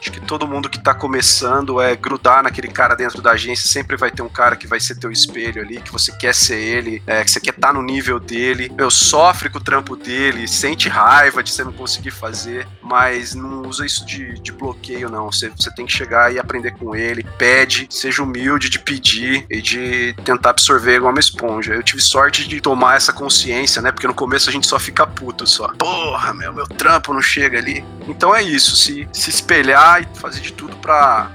Acho 0.00 0.12
que 0.12 0.20
todo 0.20 0.46
mundo 0.46 0.68
que 0.68 0.78
tá 0.78 0.94
começando 0.94 1.80
é 1.80 1.96
grudar 1.96 2.42
naquele 2.42 2.68
cara 2.68 2.94
dentro 2.94 3.20
da 3.20 3.32
agência. 3.32 3.68
Sempre 3.68 3.96
vai 3.96 4.10
ter 4.10 4.22
um 4.22 4.28
cara 4.28 4.56
que 4.56 4.66
vai 4.66 4.78
ser 4.80 4.96
teu 4.96 5.10
espelho 5.10 5.60
ali, 5.60 5.80
que 5.80 5.92
você 5.92 6.12
quer 6.12 6.34
ser 6.34 6.58
ele, 6.58 7.02
é, 7.06 7.24
que 7.24 7.30
você 7.30 7.40
quer 7.40 7.54
estar 7.54 7.68
tá 7.68 7.72
no 7.72 7.82
nível 7.82 8.20
dele. 8.20 8.72
Eu 8.78 8.90
sofre 8.90 9.50
com 9.50 9.58
o 9.58 9.62
trampo 9.62 9.96
dele, 9.96 10.46
sente 10.46 10.88
raiva 10.88 11.42
de 11.42 11.50
você 11.50 11.64
não 11.64 11.72
conseguir 11.72 12.10
fazer, 12.10 12.66
mas 12.82 13.34
não 13.34 13.62
usa 13.62 13.84
isso 13.84 14.06
de, 14.06 14.34
de 14.40 14.52
bloqueio, 14.52 15.10
não. 15.10 15.30
Você, 15.30 15.48
você 15.48 15.70
tem 15.74 15.86
que 15.86 15.92
chegar 15.92 16.32
e 16.32 16.38
aprender 16.38 16.72
com 16.72 16.94
ele. 16.94 17.24
Pede, 17.36 17.86
seja 17.90 18.22
humilde 18.22 18.68
de 18.68 18.78
pedir 18.78 19.46
e 19.50 19.60
de 19.60 20.14
tentar 20.24 20.50
absorver 20.50 20.96
igual 20.96 21.12
uma 21.12 21.20
esponja. 21.20 21.74
Eu 21.74 21.82
tive 21.82 22.00
sorte 22.00 22.46
de 22.46 22.60
tomar 22.60 22.96
essa 22.96 23.12
consciência, 23.12 23.82
né? 23.82 23.90
Porque 23.90 24.06
no 24.06 24.14
começo 24.14 24.48
a 24.48 24.52
gente 24.52 24.66
só 24.66 24.78
fica 24.78 25.06
puto 25.06 25.46
só. 25.46 25.68
Porra, 25.68 26.32
meu, 26.34 26.52
meu 26.52 26.66
trampo 26.66 27.12
não 27.12 27.22
chega 27.22 27.58
ali. 27.58 27.84
Então 28.06 28.34
é 28.34 28.42
isso, 28.42 28.76
se, 28.76 29.08
se 29.12 29.30
espelhar 29.30 29.87
e 30.00 30.18
fazer 30.18 30.40
de 30.40 30.52
tudo 30.52 30.76
para 30.76 31.30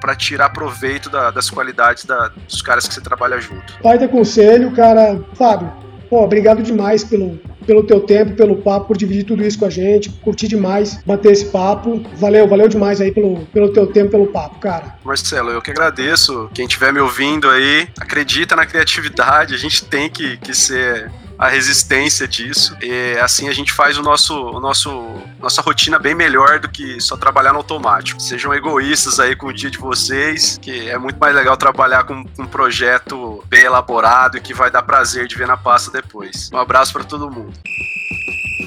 para 0.00 0.14
tirar 0.14 0.50
proveito 0.50 1.10
da, 1.10 1.30
das 1.30 1.50
qualidades 1.50 2.04
da, 2.04 2.28
dos 2.28 2.62
caras 2.62 2.86
que 2.86 2.94
você 2.94 3.00
trabalha 3.00 3.40
junto. 3.40 3.74
Pai 3.82 3.98
de 3.98 4.06
conselho, 4.08 4.70
cara. 4.70 5.20
Fábio, 5.34 5.72
pô, 6.08 6.22
obrigado 6.22 6.62
demais 6.62 7.04
pelo, 7.04 7.38
pelo 7.66 7.82
teu 7.82 8.00
tempo, 8.00 8.34
pelo 8.34 8.56
papo, 8.56 8.86
por 8.86 8.96
dividir 8.96 9.24
tudo 9.24 9.44
isso 9.44 9.58
com 9.58 9.66
a 9.66 9.70
gente. 9.70 10.08
Curti 10.10 10.48
demais 10.48 11.02
bater 11.04 11.32
esse 11.32 11.46
papo. 11.46 12.02
Valeu, 12.14 12.48
valeu 12.48 12.68
demais 12.68 13.00
aí 13.00 13.12
pelo, 13.12 13.44
pelo 13.46 13.70
teu 13.70 13.86
tempo, 13.86 14.12
pelo 14.12 14.28
papo, 14.28 14.58
cara. 14.58 14.96
Marcelo, 15.04 15.50
eu 15.50 15.60
que 15.60 15.70
agradeço. 15.70 16.48
Quem 16.54 16.66
estiver 16.66 16.92
me 16.92 17.00
ouvindo 17.00 17.48
aí, 17.50 17.88
acredita 18.00 18.56
na 18.56 18.64
criatividade. 18.64 19.54
A 19.54 19.58
gente 19.58 19.84
tem 19.84 20.08
que, 20.08 20.36
que 20.38 20.54
ser 20.54 21.10
a 21.38 21.48
resistência 21.48 22.26
disso. 22.26 22.76
E 22.82 23.16
assim 23.20 23.48
a 23.48 23.52
gente 23.52 23.72
faz 23.72 23.96
o 23.96 24.02
nosso, 24.02 24.34
o 24.34 24.60
nosso 24.60 25.22
nossa 25.38 25.62
rotina 25.62 25.98
bem 25.98 26.14
melhor 26.14 26.58
do 26.58 26.68
que 26.68 27.00
só 27.00 27.16
trabalhar 27.16 27.52
no 27.52 27.58
automático. 27.58 28.20
Sejam 28.20 28.52
egoístas 28.52 29.20
aí 29.20 29.36
com 29.36 29.46
o 29.46 29.52
dia 29.52 29.70
de 29.70 29.78
vocês, 29.78 30.58
que 30.60 30.88
é 30.88 30.98
muito 30.98 31.18
mais 31.18 31.34
legal 31.34 31.56
trabalhar 31.56 32.04
com, 32.04 32.24
um 32.38 32.46
projeto 32.46 33.44
bem 33.46 33.62
elaborado 33.62 34.36
e 34.36 34.40
que 34.40 34.52
vai 34.52 34.70
dar 34.70 34.82
prazer 34.82 35.28
de 35.28 35.36
ver 35.36 35.46
na 35.46 35.56
pasta 35.56 35.90
depois. 35.90 36.50
Um 36.52 36.58
abraço 36.58 36.92
para 36.92 37.04
todo 37.04 37.30
mundo. 37.30 37.52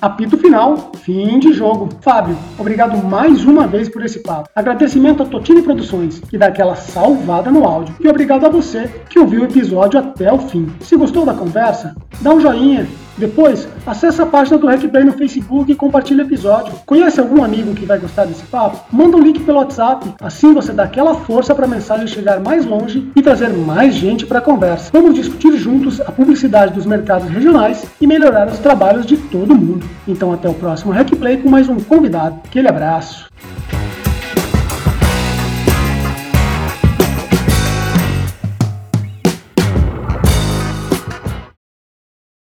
Apito 0.02 0.36
final, 0.36 0.92
fim 1.04 1.38
de 1.38 1.54
jogo. 1.54 1.88
Fábio, 2.02 2.36
obrigado 2.58 2.98
mais 3.06 3.46
uma 3.46 3.68
vez 3.68 3.88
por 3.88 4.04
esse 4.04 4.24
papo. 4.24 4.50
Agradecimento 4.56 5.22
a 5.22 5.28
Totini 5.28 5.62
Produções, 5.62 6.20
que 6.22 6.40
dá 6.40 6.48
aquela 6.48 6.76
salvada 6.76 7.52
no 7.52 7.64
áudio. 7.64 7.96
E 8.00 8.08
obrigado 8.08 8.48
a 8.48 8.50
você 8.50 8.88
que 9.08 9.20
ouviu 9.20 9.42
o 9.42 9.46
episódio 9.46 10.00
até 10.00 10.34
o 10.34 10.40
fim. 10.40 10.72
Se 10.80 10.96
gostou 10.96 11.24
da 11.24 11.36
conversa, 11.36 11.96
dá 12.20 12.34
um 12.34 12.42
joinha 12.42 12.88
depois, 13.22 13.68
acesse 13.86 14.20
a 14.20 14.26
página 14.26 14.58
do 14.58 14.66
RecPlay 14.66 15.04
no 15.04 15.14
Facebook 15.14 15.72
e 15.72 15.76
compartilhe 15.76 16.24
o 16.24 16.26
episódio. 16.26 16.74
Conhece 16.88 17.20
algum 17.20 17.44
amigo 17.44 17.76
que 17.76 17.86
vai 17.86 18.00
gostar 18.00 18.26
desse 18.26 18.44
papo? 18.48 18.84
Manda 18.92 19.16
um 19.16 19.22
link 19.22 19.40
pelo 19.42 19.60
WhatsApp. 19.60 20.12
Assim 20.20 20.54
você 20.56 20.74
dá 20.74 20.86
aquela 20.86 21.14
força 21.14 21.54
para 21.54 21.66
a 21.66 21.70
mensagem 21.70 22.08
chegar 22.08 22.40
mais 22.40 22.66
longe 22.66 23.12
e 23.16 23.22
trazer 23.22 23.50
mais 23.50 23.94
gente 23.94 24.26
para 24.26 24.40
a 24.40 24.42
conversa. 24.42 24.90
Vamos 24.92 25.14
discutir 25.14 25.56
juntos 25.56 26.02
a 26.02 26.12
publicidade 26.12 26.74
dos 26.74 26.88
mercados 26.88 27.30
regionais 27.30 27.86
e 28.02 28.08
melhorar 28.08 28.48
os 28.48 28.58
trabalhos 28.58 29.06
de 29.06 29.16
todo 29.16 29.54
mundo. 29.54 29.86
Então 30.08 30.34
até 30.34 30.50
o 30.50 30.54
próximo 30.56 30.92
RecPlay 30.92 31.38
com 31.38 31.50
mais 31.50 31.70
um 31.70 31.80
convidado. 31.80 32.40
Aquele 32.44 32.70
abraço. 32.70 33.30